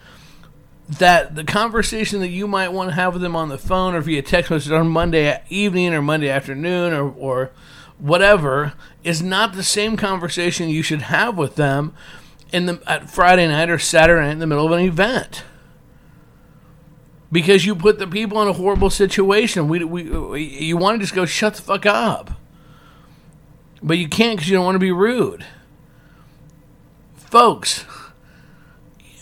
that 0.98 1.34
the 1.34 1.44
conversation 1.44 2.20
that 2.20 2.28
you 2.28 2.46
might 2.46 2.72
want 2.72 2.90
to 2.90 2.94
have 2.94 3.14
with 3.14 3.22
them 3.22 3.36
on 3.36 3.48
the 3.48 3.58
phone 3.58 3.94
or 3.94 4.00
via 4.00 4.22
text 4.22 4.50
message 4.50 4.72
on 4.72 4.88
Monday 4.88 5.42
evening 5.48 5.94
or 5.94 6.02
Monday 6.02 6.28
afternoon 6.28 6.92
or, 6.92 7.10
or 7.10 7.50
whatever 7.98 8.74
is 9.04 9.22
not 9.22 9.54
the 9.54 9.62
same 9.62 9.96
conversation 9.96 10.68
you 10.68 10.82
should 10.82 11.02
have 11.02 11.38
with 11.38 11.56
them 11.56 11.94
in 12.52 12.66
the 12.66 12.82
at 12.86 13.10
Friday 13.10 13.46
night 13.48 13.70
or 13.70 13.78
Saturday 13.78 14.26
night 14.26 14.32
in 14.32 14.38
the 14.38 14.46
middle 14.46 14.66
of 14.66 14.72
an 14.72 14.80
event. 14.80 15.44
Because 17.30 17.64
you 17.64 17.74
put 17.74 17.98
the 17.98 18.06
people 18.06 18.42
in 18.42 18.48
a 18.48 18.52
horrible 18.52 18.90
situation. 18.90 19.68
We, 19.68 19.82
we, 19.84 20.02
we 20.02 20.42
you 20.42 20.76
want 20.76 20.96
to 20.96 21.04
just 21.04 21.14
go 21.14 21.24
shut 21.24 21.54
the 21.54 21.62
fuck 21.62 21.86
up. 21.86 22.32
But 23.82 23.96
you 23.96 24.08
can't 24.08 24.36
because 24.36 24.50
you 24.50 24.56
don't 24.56 24.66
want 24.66 24.74
to 24.74 24.80
be 24.80 24.92
rude. 24.92 25.46
Folks, 27.14 27.86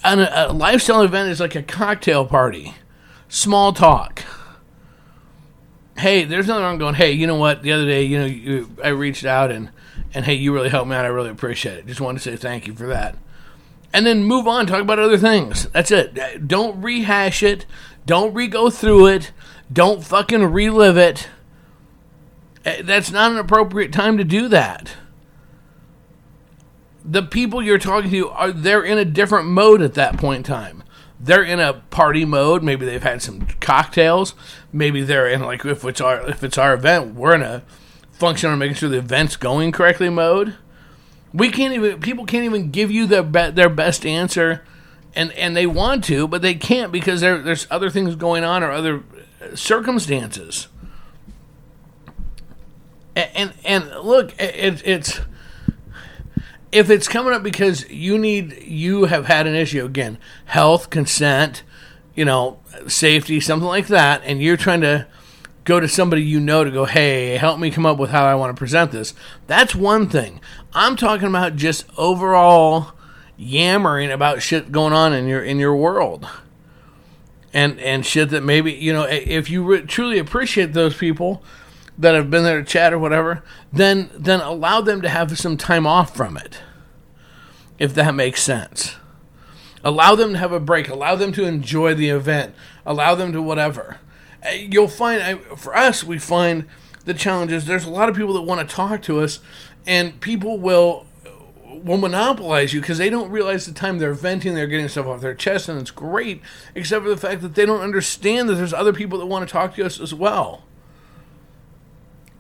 an, 0.04 0.21
a 0.21 0.52
lifestyle 0.52 1.02
event 1.02 1.30
is 1.30 1.40
like 1.40 1.54
a 1.54 1.62
cocktail 1.62 2.25
party, 2.25 2.75
small 3.28 3.73
talk. 3.73 4.23
Hey, 5.99 6.25
there's 6.25 6.47
nothing 6.47 6.62
wrong 6.64 6.78
going. 6.78 6.95
Hey, 6.95 7.12
you 7.12 7.26
know 7.26 7.37
what? 7.37 7.62
The 7.62 7.73
other 7.73 7.85
day, 7.85 8.02
you 8.04 8.19
know, 8.19 8.25
you, 8.25 8.76
I 8.83 8.88
reached 8.88 9.25
out 9.25 9.50
and 9.50 9.71
and 10.14 10.25
hey, 10.25 10.35
you 10.35 10.52
really 10.52 10.71
helped 10.71 10.88
me 10.88 10.97
out. 10.97 11.04
I 11.04 11.09
really 11.09 11.30
appreciate 11.30 11.78
it. 11.78 11.87
Just 11.87 12.00
wanted 12.00 12.21
to 12.23 12.30
say 12.30 12.37
thank 12.37 12.66
you 12.66 12.75
for 12.75 12.87
that. 12.87 13.16
And 13.92 14.07
then 14.07 14.25
move 14.25 14.47
on, 14.47 14.66
talk 14.66 14.80
about 14.80 14.99
other 14.99 15.19
things. 15.19 15.66
That's 15.71 15.90
it. 15.90 16.47
Don't 16.47 16.80
rehash 16.80 17.42
it. 17.42 17.66
Don't 18.07 18.33
re 18.33 18.47
go 18.47 18.71
through 18.71 19.09
it. 19.09 19.33
Don't 19.73 20.02
fucking 20.02 20.45
relive 20.45 20.97
it. 20.97 21.28
Eh, 22.64 22.83
that's 22.83 23.11
not 23.11 23.33
an 23.33 23.38
appropriate 23.38 23.92
time 23.92 24.16
to 24.19 24.25
do 24.25 24.49
that 24.49 24.92
the 27.11 27.23
people 27.23 27.61
you're 27.61 27.79
talking 27.79 28.11
to 28.11 28.29
are 28.31 28.52
they're 28.52 28.85
in 28.85 28.97
a 28.97 29.05
different 29.05 29.49
mode 29.49 29.83
at 29.83 29.95
that 29.95 30.17
point 30.17 30.38
in 30.38 30.43
time. 30.45 30.85
They're 31.19 31.43
in 31.43 31.59
a 31.59 31.75
party 31.90 32.25
mode. 32.25 32.62
Maybe 32.62 32.87
they've 32.87 33.02
had 33.02 33.21
some 33.21 33.49
cocktails. 33.61 34.35
Maybe 34.73 35.02
they're 35.02 35.29
in 35.29 35.43
like 35.43 35.64
if 35.64 35.85
it's 35.85 36.00
our 36.00 36.26
if 36.29 36.45
it's 36.45 36.57
our 36.57 36.73
event, 36.73 37.14
we're 37.14 37.35
in 37.35 37.43
a 37.43 37.62
function 38.12 38.50
on 38.50 38.59
making 38.61 38.76
sure 38.76 38.88
the 38.88 38.99
event's 38.99 39.37
going 39.37 39.73
correctly 39.73 40.09
mode. 40.09 40.55
We 41.35 41.50
can't 41.50 41.75
even 41.75 42.00
people 42.00 42.26
can't 42.26 42.45
even 42.45 42.71
give 42.71 42.93
you 42.93 43.07
their 43.07 43.25
be, 43.25 43.50
their 43.50 43.69
best 43.69 44.07
answer, 44.07 44.64
and 45.14 45.33
and 45.33 45.57
they 45.57 45.67
want 45.67 46.05
to, 46.05 46.29
but 46.29 46.43
they 46.43 46.55
can't 46.55 46.93
because 46.93 47.21
there 47.21 47.38
there's 47.38 47.67
other 47.71 47.90
things 47.90 48.14
going 48.14 48.45
on 48.45 48.62
or 48.62 48.71
other 48.71 49.02
uh, 49.43 49.57
circumstances. 49.57 50.69
And 53.17 53.31
and, 53.35 53.52
and 53.64 54.05
look, 54.05 54.33
it, 54.40 54.83
it's 54.87 55.21
if 56.73 56.91
it's 56.91 57.09
coming 57.09 57.33
up 57.33 57.43
because 57.43 57.89
you 57.91 58.19
need 58.19 58.62
you 58.62 59.05
have 59.05 59.27
had 59.27 59.47
an 59.47 59.55
issue 59.55 59.85
again, 59.85 60.19
health, 60.47 60.91
consent, 60.91 61.62
you 62.15 62.25
know, 62.25 62.59
safety, 62.87 63.41
something 63.41 63.69
like 63.69 63.89
that, 63.89 64.23
and 64.25 64.43
you're 64.43 64.57
trying 64.57 64.81
to 64.83 65.07
go 65.65 65.81
to 65.81 65.89
somebody 65.89 66.23
you 66.23 66.41
know 66.41 66.65
to 66.65 66.71
go, 66.71 66.85
hey, 66.85 67.37
help 67.37 67.59
me 67.59 67.71
come 67.71 67.87
up 67.87 67.99
with 67.99 68.11
how 68.11 68.25
I 68.25 68.35
want 68.35 68.55
to 68.55 68.59
present 68.59 68.93
this. 68.93 69.15
That's 69.47 69.75
one 69.75 70.09
thing. 70.09 70.41
I'm 70.73 70.97
talking 70.97 71.29
about 71.29 71.57
just 71.57 71.87
overall 71.99 72.93
yammering 73.37 74.11
about 74.11 74.43
shit 74.43 74.71
going 74.71 74.93
on 74.93 75.12
in 75.12 75.27
your 75.27 75.43
in 75.43 75.59
your 75.59 75.75
world. 75.75 76.27
And 77.53 77.81
and 77.81 78.07
shit 78.07 78.31
that 78.31 78.43
maybe, 78.43 78.73
you 78.73 78.93
know, 78.93 79.03
if 79.05 79.50
you 79.50 79.65
re- 79.65 79.83
truly 79.83 80.19
appreciate 80.19 80.73
those 80.73 80.97
people 80.97 81.43
that 82.00 82.14
have 82.14 82.30
been 82.30 82.45
there 82.45 82.61
to 82.61 82.64
chat 82.64 82.92
or 82.92 82.99
whatever, 82.99 83.42
then 83.73 84.11
then 84.14 84.40
allow 84.40 84.80
them 84.80 85.02
to 85.02 85.09
have 85.09 85.38
some 85.38 85.57
time 85.57 85.87
off 85.87 86.16
from 86.16 86.37
it. 86.37 86.59
If 87.78 87.95
that 87.95 88.14
makes 88.14 88.42
sense. 88.42 88.97
Allow 89.85 90.14
them 90.14 90.33
to 90.33 90.38
have 90.38 90.52
a 90.52 90.61
break. 90.61 90.88
Allow 90.88 91.14
them 91.16 91.33
to 91.33 91.45
enjoy 91.45 91.95
the 91.95 92.11
event. 92.11 92.54
Allow 92.85 93.14
them 93.14 93.33
to 93.33 93.40
whatever. 93.40 93.99
Uh, 94.45 94.50
you'll 94.50 94.88
find 94.88 95.40
for 95.57 95.76
us, 95.76 96.02
we 96.02 96.19
find 96.19 96.66
the 97.04 97.14
challenges. 97.14 97.66
There's 97.66 97.85
a 97.85 97.90
lot 97.90 98.09
of 98.09 98.16
people 98.16 98.35
that 98.35 98.42
want 98.42 98.66
to 98.66 98.75
talk 98.75 99.02
to 99.02 99.21
us, 99.21 99.40
and 99.87 100.21
people 100.21 100.59
will 100.59 101.07
will 101.66 101.97
monopolize 101.97 102.75
you 102.75 102.80
because 102.80 102.99
they 102.99 103.09
don't 103.09 103.30
realize 103.30 103.64
the 103.64 103.73
time 103.73 103.99
they're 103.99 104.12
venting, 104.12 104.54
they're 104.54 104.66
getting 104.66 104.88
stuff 104.88 105.07
off 105.07 105.21
their 105.21 105.35
chest, 105.35 105.69
and 105.69 105.80
it's 105.80 105.90
great. 105.90 106.42
Except 106.75 107.02
for 107.02 107.11
the 107.11 107.16
fact 107.16 107.42
that 107.42 107.54
they 107.54 107.64
don't 107.64 107.80
understand 107.80 108.49
that 108.49 108.54
there's 108.54 108.75
other 108.75 108.92
people 108.92 109.19
that 109.19 109.26
want 109.26 109.47
to 109.47 109.52
talk 109.52 109.75
to 109.76 109.85
us 109.85 110.00
as 110.00 110.12
well. 110.12 110.64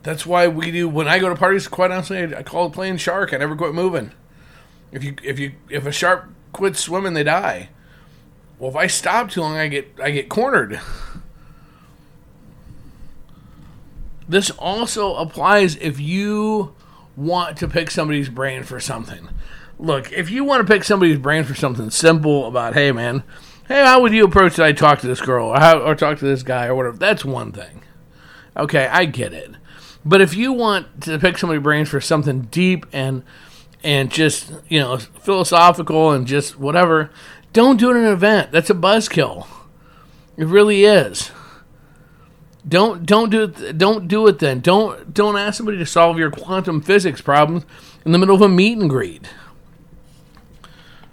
That's 0.02 0.24
why 0.24 0.48
we 0.48 0.70
do. 0.70 0.88
When 0.88 1.08
I 1.08 1.18
go 1.18 1.28
to 1.28 1.36
parties, 1.36 1.68
quite 1.68 1.90
honestly, 1.90 2.34
I 2.34 2.42
call 2.42 2.66
it 2.66 2.72
playing 2.72 2.96
shark. 2.96 3.34
I 3.34 3.38
never 3.38 3.56
quit 3.56 3.74
moving. 3.74 4.12
If 4.92 5.04
you 5.04 5.14
if 5.22 5.38
you 5.38 5.52
if 5.68 5.86
a 5.86 5.92
shark 5.92 6.28
quits 6.52 6.80
swimming, 6.80 7.14
they 7.14 7.24
die. 7.24 7.68
Well, 8.58 8.70
if 8.70 8.76
I 8.76 8.86
stop 8.86 9.30
too 9.30 9.40
long, 9.40 9.56
I 9.56 9.68
get 9.68 9.88
I 10.02 10.10
get 10.10 10.28
cornered. 10.28 10.80
This 14.28 14.50
also 14.50 15.16
applies 15.16 15.76
if 15.76 15.98
you 15.98 16.74
want 17.16 17.56
to 17.58 17.68
pick 17.68 17.90
somebody's 17.90 18.28
brain 18.28 18.62
for 18.62 18.78
something. 18.78 19.28
Look, 19.78 20.12
if 20.12 20.30
you 20.30 20.44
want 20.44 20.66
to 20.66 20.72
pick 20.72 20.84
somebody's 20.84 21.18
brain 21.18 21.44
for 21.44 21.54
something 21.54 21.90
simple 21.90 22.46
about, 22.46 22.74
hey 22.74 22.92
man, 22.92 23.24
hey, 23.66 23.82
how 23.84 24.00
would 24.00 24.12
you 24.12 24.24
approach 24.24 24.58
it? 24.58 24.62
I 24.62 24.72
talk 24.72 25.00
to 25.00 25.06
this 25.06 25.20
girl 25.20 25.48
or, 25.48 25.58
how, 25.58 25.80
or 25.80 25.94
talk 25.94 26.18
to 26.18 26.24
this 26.24 26.42
guy 26.42 26.66
or 26.66 26.74
whatever. 26.74 26.96
That's 26.96 27.24
one 27.24 27.50
thing. 27.50 27.82
Okay, 28.56 28.86
I 28.86 29.04
get 29.06 29.32
it. 29.32 29.54
But 30.04 30.20
if 30.20 30.34
you 30.34 30.52
want 30.52 31.02
to 31.02 31.18
pick 31.18 31.38
somebody's 31.38 31.62
brains 31.62 31.88
for 31.88 32.00
something 32.00 32.42
deep 32.42 32.86
and 32.92 33.22
and 33.82 34.10
just 34.10 34.52
you 34.68 34.78
know 34.78 34.98
philosophical 34.98 36.10
and 36.10 36.26
just 36.26 36.58
whatever, 36.58 37.10
don't 37.52 37.78
do 37.78 37.90
it 37.90 37.96
in 37.96 38.04
an 38.04 38.12
event. 38.12 38.52
That's 38.52 38.70
a 38.70 38.74
buzzkill. 38.74 39.46
It 40.36 40.46
really 40.46 40.84
is. 40.84 41.30
Don't 42.66 43.04
don't 43.04 43.30
do 43.30 43.44
it. 43.44 43.78
Don't 43.78 44.08
do 44.08 44.26
it 44.26 44.38
then. 44.38 44.60
Don't 44.60 45.12
don't 45.12 45.36
ask 45.36 45.56
somebody 45.56 45.78
to 45.78 45.86
solve 45.86 46.18
your 46.18 46.30
quantum 46.30 46.80
physics 46.80 47.20
problems 47.20 47.64
in 48.04 48.12
the 48.12 48.18
middle 48.18 48.34
of 48.34 48.42
a 48.42 48.48
meet 48.48 48.78
and 48.78 48.88
greet. 48.88 49.28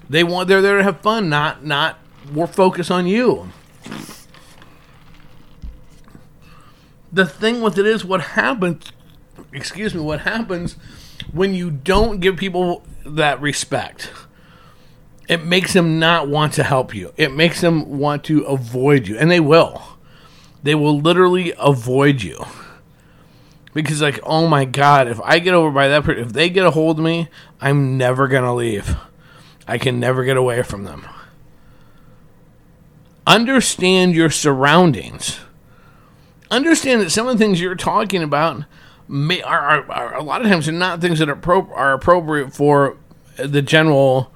They 0.10 0.24
want 0.24 0.48
they're 0.48 0.62
there 0.62 0.78
to 0.78 0.84
have 0.84 1.02
fun, 1.02 1.30
not 1.30 1.66
not 1.66 2.00
more 2.32 2.48
focus 2.48 2.92
on 2.92 3.08
you. 3.08 3.52
The 7.12 7.26
thing 7.26 7.62
with 7.62 7.78
it 7.78 7.86
is 7.86 8.04
what 8.04 8.22
happens 8.22 8.92
excuse 9.54 9.94
me 9.94 10.02
what 10.02 10.22
happens 10.22 10.76
when 11.32 11.54
you 11.54 11.72
don't 11.72 12.20
give 12.20 12.38
people 12.38 12.84
that 13.06 13.42
respect. 13.42 14.12
It 15.28 15.44
makes 15.44 15.74
them 15.74 16.00
not 16.00 16.30
want 16.30 16.54
to 16.54 16.64
help 16.64 16.96
you. 16.96 17.14
It 17.18 17.34
makes 17.34 17.60
them 17.62 18.00
want 18.00 18.24
to 18.26 18.44
avoid 18.44 19.08
you. 19.08 19.18
And 19.18 19.30
they 19.30 19.42
will. 19.42 19.82
They 20.64 20.76
will 20.76 21.00
literally 21.00 21.54
avoid 21.60 22.22
you. 22.22 22.46
Because 23.74 24.02
like 24.02 24.20
oh 24.24 24.48
my 24.48 24.66
god 24.66 25.08
if 25.08 25.22
i 25.22 25.38
get 25.38 25.54
over 25.54 25.70
by 25.70 25.88
that 25.88 26.04
person 26.04 26.24
if 26.24 26.34
they 26.34 26.50
get 26.50 26.66
a 26.66 26.72
hold 26.72 26.98
of 26.98 27.06
me 27.06 27.30
i'm 27.62 27.96
never 27.96 28.28
gonna 28.28 28.56
leave. 28.56 28.96
I 29.68 29.78
can 29.78 30.00
never 30.00 30.24
get 30.24 30.38
away 30.38 30.64
from 30.64 30.86
them. 30.86 31.06
Understand 33.28 34.16
your 34.16 34.30
surroundings 34.30 35.40
understand 36.52 37.02
that 37.02 37.10
some 37.10 37.28
of 37.28 37.38
the 37.38 37.44
things 37.44 37.62
you're 37.62 37.76
talking 37.76 38.24
about 38.24 38.64
may, 39.08 39.42
are, 39.42 39.60
are, 39.60 39.92
are 39.92 40.16
a 40.16 40.24
lot 40.24 40.42
of 40.42 40.48
times 40.48 40.68
are 40.68 40.74
not 40.74 41.02
things 41.02 41.20
that 41.20 41.30
are, 41.30 41.36
pro, 41.36 41.72
are 41.74 41.94
appropriate 41.94 42.54
for 42.54 42.98
the 43.38 43.62
general 43.62 44.32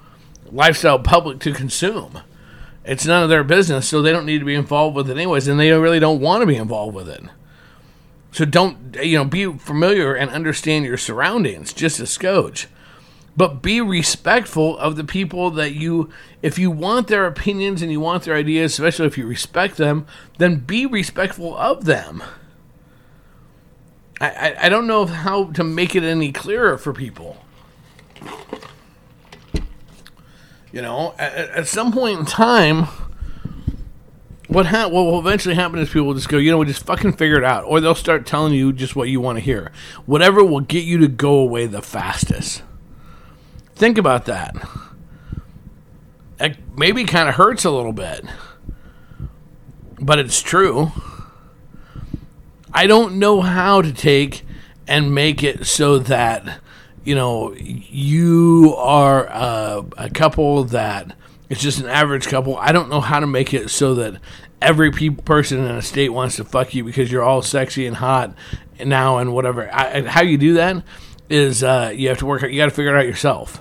lifestyle 0.50 0.98
public 0.98 1.40
to 1.40 1.52
consume. 1.52 2.20
It's 2.84 3.06
none 3.06 3.22
of 3.22 3.28
their 3.28 3.44
business, 3.44 3.88
so 3.88 4.02
they 4.02 4.12
don't 4.12 4.26
need 4.26 4.40
to 4.40 4.44
be 4.44 4.54
involved 4.54 4.96
with 4.96 5.08
it 5.08 5.16
anyways, 5.16 5.46
and 5.46 5.58
they 5.58 5.70
really 5.72 6.00
don't 6.00 6.20
want 6.20 6.42
to 6.42 6.46
be 6.46 6.56
involved 6.56 6.94
with 6.94 7.08
it. 7.08 7.22
So 8.32 8.44
don't 8.44 8.96
you 9.00 9.18
know 9.18 9.24
be 9.24 9.52
familiar 9.52 10.14
and 10.14 10.30
understand 10.30 10.84
your 10.84 10.96
surroundings 10.96 11.72
just 11.72 12.00
a 12.00 12.06
scotch. 12.06 12.66
But 13.36 13.62
be 13.62 13.80
respectful 13.80 14.76
of 14.78 14.96
the 14.96 15.04
people 15.04 15.50
that 15.52 15.72
you 15.72 16.10
if 16.42 16.58
you 16.58 16.70
want 16.70 17.08
their 17.08 17.26
opinions 17.26 17.80
and 17.80 17.90
you 17.90 18.00
want 18.00 18.24
their 18.24 18.34
ideas, 18.34 18.72
especially 18.72 19.06
if 19.06 19.16
you 19.16 19.26
respect 19.26 19.76
them, 19.76 20.06
then 20.38 20.56
be 20.56 20.84
respectful 20.84 21.56
of 21.56 21.86
them. 21.86 22.22
I, 24.20 24.28
I, 24.28 24.66
I 24.66 24.68
don't 24.68 24.86
know 24.86 25.06
how 25.06 25.46
to 25.52 25.64
make 25.64 25.96
it 25.96 26.02
any 26.02 26.30
clearer 26.30 26.76
for 26.76 26.92
people. 26.92 27.38
You 30.70 30.80
know, 30.80 31.14
at, 31.18 31.34
at 31.50 31.66
some 31.66 31.92
point 31.92 32.20
in 32.20 32.26
time, 32.26 32.86
what 34.48 34.66
ha- 34.66 34.88
what 34.88 35.04
will 35.04 35.18
eventually 35.18 35.54
happen 35.54 35.78
is 35.78 35.88
people 35.88 36.08
will 36.08 36.14
just 36.14 36.28
go, 36.28 36.36
you 36.36 36.50
know, 36.50 36.58
we 36.58 36.66
just 36.66 36.84
fucking 36.84 37.14
figure 37.14 37.36
it 37.36 37.44
out, 37.44 37.64
or 37.64 37.80
they'll 37.80 37.94
start 37.94 38.26
telling 38.26 38.52
you 38.52 38.72
just 38.72 38.94
what 38.94 39.08
you 39.08 39.20
want 39.20 39.36
to 39.36 39.40
hear. 39.40 39.72
Whatever 40.06 40.44
will 40.44 40.60
get 40.60 40.84
you 40.84 40.98
to 40.98 41.08
go 41.08 41.34
away 41.34 41.66
the 41.66 41.82
fastest. 41.82 42.62
Think 43.74 43.98
about 43.98 44.26
that. 44.26 44.54
It 46.38 46.56
maybe 46.76 47.04
kind 47.04 47.28
of 47.28 47.36
hurts 47.36 47.64
a 47.64 47.70
little 47.70 47.92
bit, 47.92 48.24
but 50.00 50.18
it's 50.18 50.42
true. 50.42 50.92
I 52.72 52.86
don't 52.86 53.18
know 53.18 53.40
how 53.40 53.82
to 53.82 53.92
take 53.92 54.44
and 54.88 55.14
make 55.14 55.42
it 55.42 55.66
so 55.66 55.98
that 55.98 56.60
you 57.04 57.14
know 57.14 57.54
you 57.54 58.74
are 58.76 59.26
a, 59.26 59.84
a 59.98 60.10
couple 60.10 60.64
that 60.64 61.16
it's 61.48 61.60
just 61.60 61.80
an 61.80 61.88
average 61.88 62.26
couple. 62.26 62.56
I 62.56 62.72
don't 62.72 62.88
know 62.88 63.00
how 63.00 63.20
to 63.20 63.26
make 63.26 63.52
it 63.52 63.68
so 63.68 63.94
that 63.96 64.20
every 64.60 64.90
pe- 64.90 65.10
person 65.10 65.58
in 65.58 65.70
a 65.70 65.82
state 65.82 66.08
wants 66.08 66.36
to 66.36 66.44
fuck 66.44 66.74
you 66.74 66.82
because 66.82 67.12
you're 67.12 67.22
all 67.22 67.42
sexy 67.42 67.86
and 67.86 67.96
hot 67.96 68.34
now 68.82 69.18
and 69.18 69.34
whatever. 69.34 69.72
I, 69.72 70.02
how 70.02 70.22
you 70.22 70.38
do 70.38 70.54
that 70.54 70.82
is 71.32 71.64
uh, 71.64 71.92
you 71.94 72.08
have 72.08 72.18
to 72.18 72.26
work. 72.26 72.42
Out, 72.42 72.52
you 72.52 72.58
got 72.58 72.66
to 72.66 72.70
figure 72.70 72.94
it 72.94 72.98
out 72.98 73.06
yourself. 73.06 73.60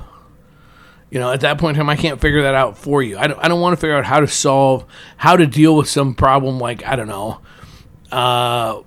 You 1.09 1.19
know, 1.19 1.31
at 1.31 1.41
that 1.41 1.57
point 1.57 1.75
in 1.75 1.81
time, 1.81 1.89
I 1.89 1.95
can't 1.95 2.21
figure 2.21 2.43
that 2.43 2.55
out 2.55 2.77
for 2.77 3.01
you. 3.01 3.17
I 3.17 3.27
don't. 3.27 3.39
I 3.39 3.47
don't 3.47 3.61
want 3.61 3.73
to 3.73 3.81
figure 3.81 3.97
out 3.97 4.05
how 4.05 4.19
to 4.19 4.27
solve, 4.27 4.85
how 5.17 5.35
to 5.37 5.47
deal 5.47 5.75
with 5.75 5.89
some 5.89 6.13
problem 6.13 6.59
like 6.59 6.85
I 6.85 6.95
don't 6.95 7.07
know. 7.07 7.41
Uh, 8.11 8.81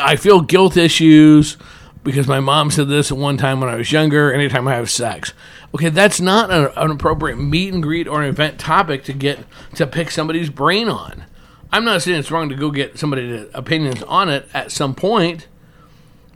I 0.00 0.16
feel 0.16 0.40
guilt 0.40 0.76
issues 0.76 1.56
because 2.02 2.26
my 2.28 2.40
mom 2.40 2.70
said 2.70 2.88
this 2.88 3.10
at 3.10 3.18
one 3.18 3.36
time 3.36 3.60
when 3.60 3.68
I 3.68 3.76
was 3.76 3.90
younger. 3.90 4.32
Anytime 4.32 4.68
I 4.68 4.74
have 4.74 4.90
sex, 4.90 5.32
okay, 5.74 5.88
that's 5.88 6.20
not 6.20 6.50
an, 6.50 6.70
an 6.76 6.90
appropriate 6.90 7.36
meet 7.36 7.72
and 7.72 7.82
greet 7.82 8.08
or 8.08 8.22
an 8.22 8.28
event 8.28 8.58
topic 8.58 9.04
to 9.04 9.12
get 9.12 9.40
to 9.74 9.86
pick 9.86 10.10
somebody's 10.10 10.50
brain 10.50 10.88
on. 10.88 11.24
I'm 11.72 11.84
not 11.84 12.02
saying 12.02 12.18
it's 12.18 12.30
wrong 12.30 12.48
to 12.48 12.54
go 12.54 12.70
get 12.70 12.98
somebody's 12.98 13.48
opinions 13.52 14.02
on 14.04 14.28
it 14.28 14.48
at 14.54 14.70
some 14.70 14.94
point, 14.94 15.48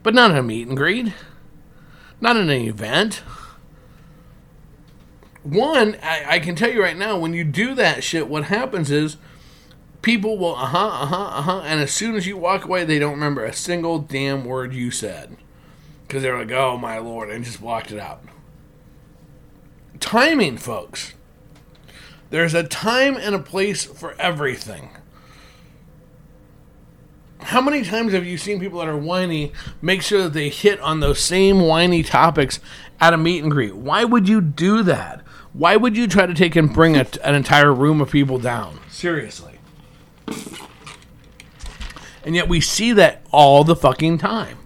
but 0.02 0.14
not 0.14 0.36
a 0.36 0.42
meet 0.42 0.66
and 0.66 0.76
greet, 0.76 1.12
not 2.20 2.36
in 2.36 2.50
an 2.50 2.62
event. 2.62 3.22
One, 5.42 5.96
I, 6.02 6.24
I 6.34 6.38
can 6.38 6.54
tell 6.54 6.70
you 6.70 6.82
right 6.82 6.96
now, 6.96 7.18
when 7.18 7.32
you 7.32 7.44
do 7.44 7.74
that 7.74 8.04
shit, 8.04 8.28
what 8.28 8.44
happens 8.44 8.90
is 8.90 9.16
people 10.02 10.36
will 10.36 10.54
uh 10.54 10.66
huh, 10.66 10.88
uh 10.88 11.06
huh, 11.06 11.24
uh 11.24 11.42
huh, 11.42 11.60
and 11.64 11.80
as 11.80 11.92
soon 11.92 12.14
as 12.14 12.26
you 12.26 12.36
walk 12.36 12.64
away, 12.64 12.84
they 12.84 12.98
don't 12.98 13.12
remember 13.12 13.44
a 13.44 13.52
single 13.52 13.98
damn 13.98 14.44
word 14.44 14.74
you 14.74 14.90
said. 14.90 15.36
Because 16.06 16.22
they're 16.22 16.38
like, 16.38 16.50
oh 16.50 16.76
my 16.76 16.98
lord, 16.98 17.30
and 17.30 17.44
just 17.44 17.60
blocked 17.60 17.92
it 17.92 17.98
out. 17.98 18.22
Timing, 19.98 20.58
folks. 20.58 21.14
There's 22.30 22.54
a 22.54 22.62
time 22.62 23.16
and 23.16 23.34
a 23.34 23.40
place 23.40 23.84
for 23.84 24.14
everything. 24.20 24.90
How 27.42 27.60
many 27.60 27.82
times 27.82 28.12
have 28.12 28.24
you 28.24 28.38
seen 28.38 28.60
people 28.60 28.78
that 28.78 28.88
are 28.88 28.96
whiny 28.96 29.52
make 29.82 30.02
sure 30.02 30.22
that 30.22 30.32
they 30.32 30.48
hit 30.48 30.78
on 30.80 31.00
those 31.00 31.20
same 31.20 31.60
whiny 31.60 32.02
topics 32.02 32.60
at 33.00 33.14
a 33.14 33.16
meet 33.16 33.42
and 33.42 33.50
greet? 33.50 33.74
Why 33.74 34.04
would 34.04 34.28
you 34.28 34.40
do 34.40 34.82
that? 34.84 35.22
Why 35.52 35.76
would 35.76 35.96
you 35.96 36.06
try 36.06 36.26
to 36.26 36.34
take 36.34 36.54
and 36.54 36.72
bring 36.72 36.96
a, 36.96 37.06
an 37.24 37.34
entire 37.34 37.72
room 37.72 38.00
of 38.00 38.10
people 38.10 38.38
down? 38.38 38.78
Seriously. 38.88 39.58
And 42.24 42.36
yet 42.36 42.48
we 42.48 42.60
see 42.60 42.92
that 42.92 43.22
all 43.32 43.64
the 43.64 43.74
fucking 43.74 44.18
time. 44.18 44.58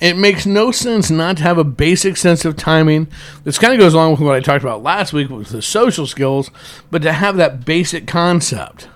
It 0.00 0.16
makes 0.16 0.44
no 0.44 0.72
sense 0.72 1.10
not 1.10 1.36
to 1.36 1.44
have 1.44 1.58
a 1.58 1.64
basic 1.64 2.16
sense 2.16 2.44
of 2.44 2.56
timing. 2.56 3.06
This 3.44 3.56
kind 3.56 3.72
of 3.72 3.78
goes 3.78 3.94
along 3.94 4.10
with 4.10 4.20
what 4.20 4.34
I 4.34 4.40
talked 4.40 4.64
about 4.64 4.82
last 4.82 5.12
week 5.12 5.30
with 5.30 5.50
the 5.50 5.62
social 5.62 6.08
skills, 6.08 6.50
but 6.90 7.02
to 7.02 7.12
have 7.12 7.36
that 7.36 7.64
basic 7.64 8.08
concept. 8.08 8.88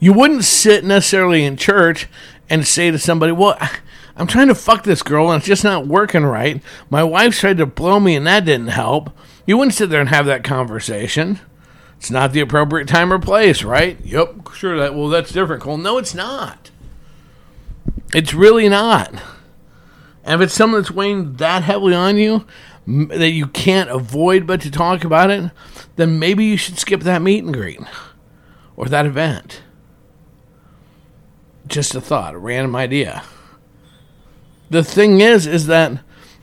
You 0.00 0.12
wouldn't 0.12 0.44
sit 0.44 0.84
necessarily 0.84 1.44
in 1.44 1.56
church 1.56 2.06
and 2.48 2.66
say 2.66 2.90
to 2.90 2.98
somebody, 2.98 3.32
Well, 3.32 3.58
I'm 4.16 4.26
trying 4.26 4.48
to 4.48 4.54
fuck 4.54 4.84
this 4.84 5.02
girl 5.02 5.30
and 5.30 5.40
it's 5.40 5.46
just 5.46 5.64
not 5.64 5.86
working 5.86 6.24
right. 6.24 6.62
My 6.90 7.04
wife 7.04 7.38
tried 7.38 7.58
to 7.58 7.66
blow 7.66 8.00
me 8.00 8.16
and 8.16 8.26
that 8.26 8.44
didn't 8.44 8.68
help. 8.68 9.10
You 9.46 9.56
wouldn't 9.56 9.74
sit 9.74 9.90
there 9.90 10.00
and 10.00 10.08
have 10.08 10.26
that 10.26 10.44
conversation. 10.44 11.40
It's 11.96 12.10
not 12.10 12.32
the 12.32 12.40
appropriate 12.40 12.86
time 12.86 13.12
or 13.12 13.18
place, 13.18 13.62
right? 13.62 13.98
Yep, 14.04 14.52
sure. 14.54 14.78
That 14.78 14.94
well, 14.94 15.08
that's 15.08 15.32
different, 15.32 15.62
Cole. 15.62 15.78
No, 15.78 15.98
it's 15.98 16.14
not. 16.14 16.70
It's 18.14 18.32
really 18.32 18.68
not. 18.68 19.12
And 20.22 20.40
if 20.40 20.46
it's 20.46 20.54
something 20.54 20.80
that's 20.80 20.90
weighing 20.90 21.34
that 21.34 21.62
heavily 21.62 21.94
on 21.94 22.16
you 22.18 22.46
that 22.86 23.30
you 23.30 23.46
can't 23.46 23.90
avoid 23.90 24.46
but 24.46 24.60
to 24.62 24.70
talk 24.70 25.04
about 25.04 25.30
it, 25.30 25.50
then 25.96 26.18
maybe 26.18 26.44
you 26.44 26.56
should 26.56 26.78
skip 26.78 27.00
that 27.00 27.22
meet 27.22 27.44
and 27.44 27.52
greet 27.52 27.80
or 28.76 28.86
that 28.86 29.06
event. 29.06 29.62
Just 31.68 31.94
a 31.94 32.00
thought, 32.00 32.34
a 32.34 32.38
random 32.38 32.74
idea. 32.74 33.22
The 34.70 34.82
thing 34.82 35.20
is, 35.20 35.46
is 35.46 35.66
that 35.66 36.00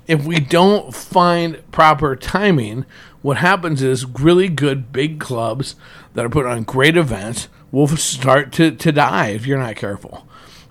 if 0.08 0.24
we 0.26 0.40
don't 0.40 0.94
find 0.94 1.64
proper 1.72 2.16
timing, 2.16 2.86
what 3.22 3.38
happens 3.38 3.82
is 3.82 4.06
really 4.06 4.50
good 4.50 4.92
big 4.92 5.20
clubs 5.20 5.76
that 6.14 6.26
are 6.26 6.30
put 6.30 6.46
on 6.46 6.64
great 6.64 6.96
events 6.96 7.48
will 7.72 7.88
start 7.88 8.52
to, 8.54 8.72
to 8.72 8.92
die 8.92 9.30
if 9.30 9.46
you're 9.46 9.58
not 9.58 9.76
careful. 9.76 10.28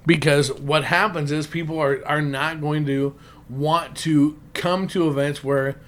Because 0.07 0.53
what 0.53 0.85
happens 0.85 1.33
is 1.33 1.47
people 1.47 1.79
are, 1.81 2.07
are 2.07 2.23
not 2.23 2.61
going 2.61 2.87
to 2.87 3.17
want 3.49 3.97
to 3.99 4.41
come 4.53 4.87
to 4.89 5.09
events 5.09 5.43
where 5.43 5.81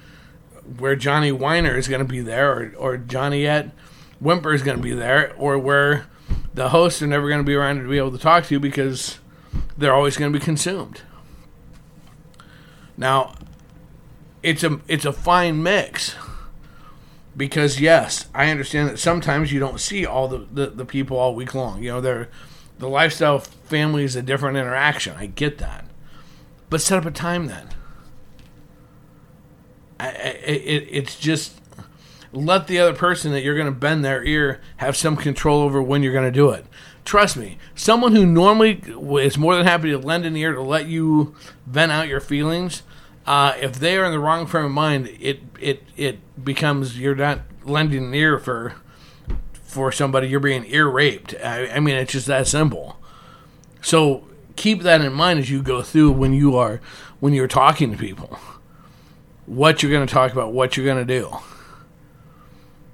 where 0.79 0.97
Johnny 0.97 1.31
Weiner 1.31 1.77
is 1.77 1.87
going 1.87 2.01
to 2.01 2.05
be 2.05 2.21
there 2.21 2.51
or, 2.51 2.73
or 2.77 2.97
Johnny 2.97 3.47
at 3.47 3.71
Whymper 4.21 4.53
is 4.53 4.63
going 4.63 4.77
to 4.77 4.83
be 4.83 4.93
there 4.93 5.33
or 5.39 5.57
where 5.59 6.07
the 6.57 6.71
hosts 6.71 7.03
are 7.03 7.07
never 7.07 7.29
going 7.29 7.39
to 7.39 7.45
be 7.45 7.55
around 7.55 7.81
to 7.81 7.89
be 7.89 7.99
able 7.99 8.11
to 8.11 8.19
talk 8.19 8.47
to 8.47 8.55
you 8.55 8.59
because 8.59 9.19
they're 9.77 9.95
always 9.95 10.17
going 10.17 10.33
to 10.33 10.39
be 10.39 10.45
consumed. 10.45 11.03
Now, 12.97 13.35
it's 14.43 14.65
a 14.65 14.81
it's 14.89 15.05
a 15.05 15.13
fine 15.13 15.63
mix 15.63 16.17
because 17.37 17.79
yes, 17.79 18.27
I 18.35 18.51
understand 18.51 18.89
that 18.89 18.99
sometimes 18.99 19.53
you 19.53 19.61
don't 19.61 19.79
see 19.79 20.07
all 20.07 20.29
the, 20.29 20.47
the, 20.51 20.67
the 20.69 20.85
people 20.87 21.19
all 21.19 21.35
week 21.35 21.55
long. 21.55 21.83
You 21.83 21.91
know, 21.91 22.01
they're 22.01 22.31
the 22.79 22.89
lifestyle 22.89 23.39
family 23.39 24.05
is 24.05 24.17
a 24.17 24.23
different 24.23 24.57
interaction. 24.57 25.15
I 25.17 25.27
get 25.27 25.59
that, 25.59 25.85
but 26.71 26.81
set 26.81 26.99
up 26.99 27.05
a 27.05 27.11
time 27.11 27.49
then. 27.49 27.69
I, 30.01 30.09
I, 30.09 30.11
it, 30.11 30.89
it's 30.91 31.19
just 31.19 31.61
let 32.37 32.67
the 32.67 32.79
other 32.79 32.95
person 32.95 33.33
that 33.33 33.43
you're 33.43 33.55
going 33.55 33.67
to 33.67 33.73
bend 33.73 34.05
their 34.05 34.23
ear 34.23 34.61
have 34.77 34.97
some 34.97 35.17
control 35.17 35.63
over 35.63 35.83
when 35.83 36.03
you're 36.03 36.13
going 36.13 36.25
to 36.25 36.31
do 36.31 36.51
it. 36.51 36.67
Trust 37.05 37.37
me, 37.37 37.57
someone 37.75 38.15
who 38.15 38.27
normally 38.27 38.83
is 39.25 39.39
more 39.39 39.57
than 39.57 39.65
happy 39.65 39.91
to 39.91 39.99
lend 39.99 40.27
an 40.27 40.37
ear 40.37 40.53
to 40.53 40.61
let 40.61 40.87
you 40.87 41.35
vent 41.67 41.93
out 41.93 42.09
your 42.09 42.21
feelings, 42.21 42.83
uh, 43.27 43.55
if 43.61 43.79
they 43.79 43.97
are 43.97 44.05
in 44.05 44.13
the 44.13 44.19
wrong 44.19 44.47
frame 44.47 44.67
of 44.67 44.71
mind, 44.73 45.09
it 45.21 45.41
it 45.61 45.83
it 45.97 46.45
becomes 46.45 46.99
you're 46.99 47.15
not 47.15 47.41
lending 47.65 48.07
an 48.07 48.15
ear 48.15 48.39
for 48.39 48.75
for 49.63 49.91
somebody. 49.91 50.29
You're 50.29 50.41
being 50.41 50.65
ear 50.67 50.89
raped. 50.89 51.35
I, 51.43 51.69
I 51.69 51.81
mean, 51.81 51.95
it's 51.97 52.13
just 52.13 52.27
that 52.27 52.47
simple. 52.47 52.99
So 53.83 54.25
keep 54.57 54.83
that 54.83 55.01
in 55.01 55.13
mind 55.13 55.39
as 55.39 55.51
you 55.51 55.63
go 55.63 55.83
through 55.83 56.13
when 56.13 56.33
you 56.33 56.57
are 56.57 56.81
when 57.21 57.33
you're 57.33 57.49
talking 57.49 57.93
to 57.93 57.97
people. 57.97 58.39
What 59.47 59.83
you're 59.83 59.93
going 59.93 60.07
to 60.07 60.13
talk 60.13 60.33
about, 60.33 60.53
what 60.53 60.77
you're 60.77 60.87
going 60.87 61.07
to 61.07 61.21
do 61.21 61.37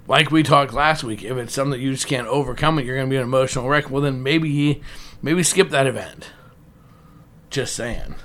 like 0.07 0.31
we 0.31 0.43
talked 0.43 0.73
last 0.73 1.03
week, 1.03 1.23
if 1.23 1.37
it's 1.37 1.53
something 1.53 1.71
that 1.71 1.79
you 1.79 1.91
just 1.91 2.07
can't 2.07 2.27
overcome 2.27 2.77
it, 2.79 2.85
you're 2.85 2.95
going 2.95 3.07
to 3.07 3.13
be 3.13 3.17
an 3.17 3.23
emotional 3.23 3.69
wreck. 3.69 3.89
Well, 3.89 4.01
then 4.01 4.21
maybe 4.21 4.81
maybe 5.21 5.43
skip 5.43 5.69
that 5.69 5.87
event. 5.87 6.31
Just 7.49 7.75
saying. 7.75 8.15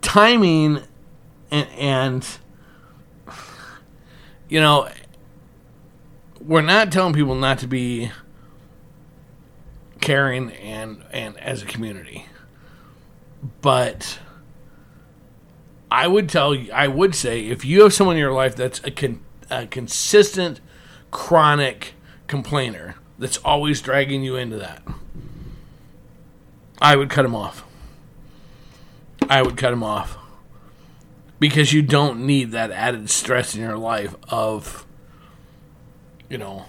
Timing 0.00 0.82
and, 1.50 1.68
and 1.70 2.38
you 4.48 4.60
know, 4.60 4.88
we're 6.40 6.62
not 6.62 6.92
telling 6.92 7.12
people 7.12 7.34
not 7.34 7.58
to 7.58 7.66
be 7.66 8.12
caring 10.00 10.52
and 10.52 11.02
and 11.10 11.36
as 11.40 11.62
a 11.62 11.66
community, 11.66 12.26
but 13.60 14.20
I 15.96 16.08
would 16.08 16.28
tell 16.28 16.54
you, 16.54 16.70
I 16.72 16.88
would 16.88 17.14
say, 17.14 17.46
if 17.46 17.64
you 17.64 17.80
have 17.80 17.94
someone 17.94 18.16
in 18.16 18.20
your 18.20 18.34
life 18.34 18.54
that's 18.54 18.84
a, 18.84 18.90
con, 18.90 19.22
a 19.48 19.66
consistent, 19.66 20.60
chronic 21.10 21.94
complainer 22.26 22.96
that's 23.18 23.38
always 23.38 23.80
dragging 23.80 24.22
you 24.22 24.36
into 24.36 24.58
that, 24.58 24.82
I 26.82 26.96
would 26.96 27.08
cut 27.08 27.24
him 27.24 27.34
off. 27.34 27.64
I 29.30 29.40
would 29.40 29.56
cut 29.56 29.72
him 29.72 29.82
off 29.82 30.18
because 31.38 31.72
you 31.72 31.80
don't 31.80 32.26
need 32.26 32.52
that 32.52 32.70
added 32.70 33.08
stress 33.08 33.54
in 33.54 33.62
your 33.62 33.78
life 33.78 34.14
of, 34.28 34.84
you 36.28 36.36
know, 36.36 36.66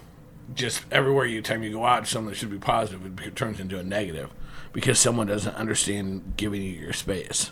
just 0.55 0.85
everywhere 0.89 1.25
you 1.25 1.41
time 1.41 1.63
you 1.63 1.73
go 1.73 1.83
out, 1.83 2.07
something 2.07 2.29
that 2.29 2.35
should 2.35 2.49
be 2.49 2.59
positive, 2.59 3.19
it 3.19 3.35
turns 3.35 3.59
into 3.59 3.77
a 3.77 3.83
negative 3.83 4.29
because 4.71 4.97
someone 4.97 5.27
doesn't 5.27 5.55
understand 5.55 6.35
giving 6.37 6.61
you 6.61 6.71
your 6.71 6.93
space. 6.93 7.51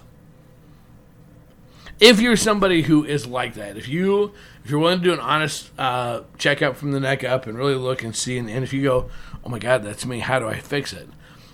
If 1.99 2.19
you're 2.19 2.35
somebody 2.35 2.83
who 2.83 3.05
is 3.05 3.25
like 3.25 3.53
that, 3.53 3.77
if 3.77 3.87
you 3.87 4.33
if 4.63 4.69
you're 4.69 4.79
willing 4.79 4.99
to 4.99 5.03
do 5.03 5.13
an 5.13 5.19
honest 5.19 5.71
uh, 5.77 6.21
checkup 6.37 6.75
from 6.75 6.91
the 6.91 6.99
neck 6.99 7.23
up 7.23 7.47
and 7.47 7.57
really 7.57 7.75
look 7.75 8.03
and 8.03 8.15
see, 8.15 8.37
and, 8.37 8.49
and 8.49 8.63
if 8.63 8.73
you 8.73 8.83
go, 8.83 9.09
oh 9.43 9.49
my 9.49 9.59
God, 9.59 9.83
that's 9.83 10.05
me, 10.05 10.19
how 10.19 10.39
do 10.39 10.47
I 10.47 10.59
fix 10.59 10.91
it? 10.91 11.07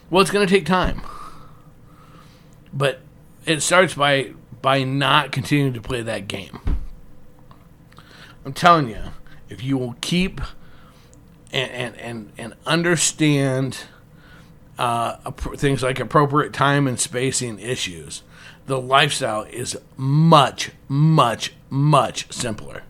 Well, 0.09 0.21
it's 0.21 0.31
going 0.31 0.47
to 0.47 0.51
take 0.53 0.65
time, 0.65 1.01
but 2.73 3.01
it 3.45 3.61
starts 3.61 3.93
by 3.93 4.33
by 4.61 4.83
not 4.83 5.31
continuing 5.31 5.73
to 5.73 5.81
play 5.81 6.01
that 6.01 6.27
game. 6.27 6.59
I'm 8.43 8.53
telling 8.53 8.89
you, 8.89 9.01
if 9.49 9.63
you 9.63 9.77
will 9.77 9.95
keep 10.01 10.41
and 11.51 11.71
and 11.71 11.95
and, 11.97 12.31
and 12.37 12.53
understand 12.65 13.79
uh, 14.79 15.31
things 15.31 15.83
like 15.83 15.99
appropriate 15.99 16.53
time 16.53 16.87
and 16.87 16.99
spacing 16.99 17.59
issues, 17.59 18.23
the 18.65 18.79
lifestyle 18.79 19.43
is 19.43 19.77
much, 19.97 20.71
much, 20.87 21.53
much 21.69 22.31
simpler. 22.31 22.83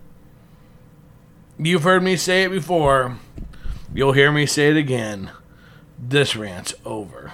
You've 1.57 1.83
heard 1.83 2.03
me 2.03 2.17
say 2.17 2.43
it 2.43 2.49
before. 2.49 3.17
You'll 3.93 4.13
hear 4.13 4.31
me 4.31 4.45
say 4.45 4.69
it 4.69 4.77
again. 4.77 5.31
This 5.99 6.35
rant's 6.35 6.73
over. 6.85 7.33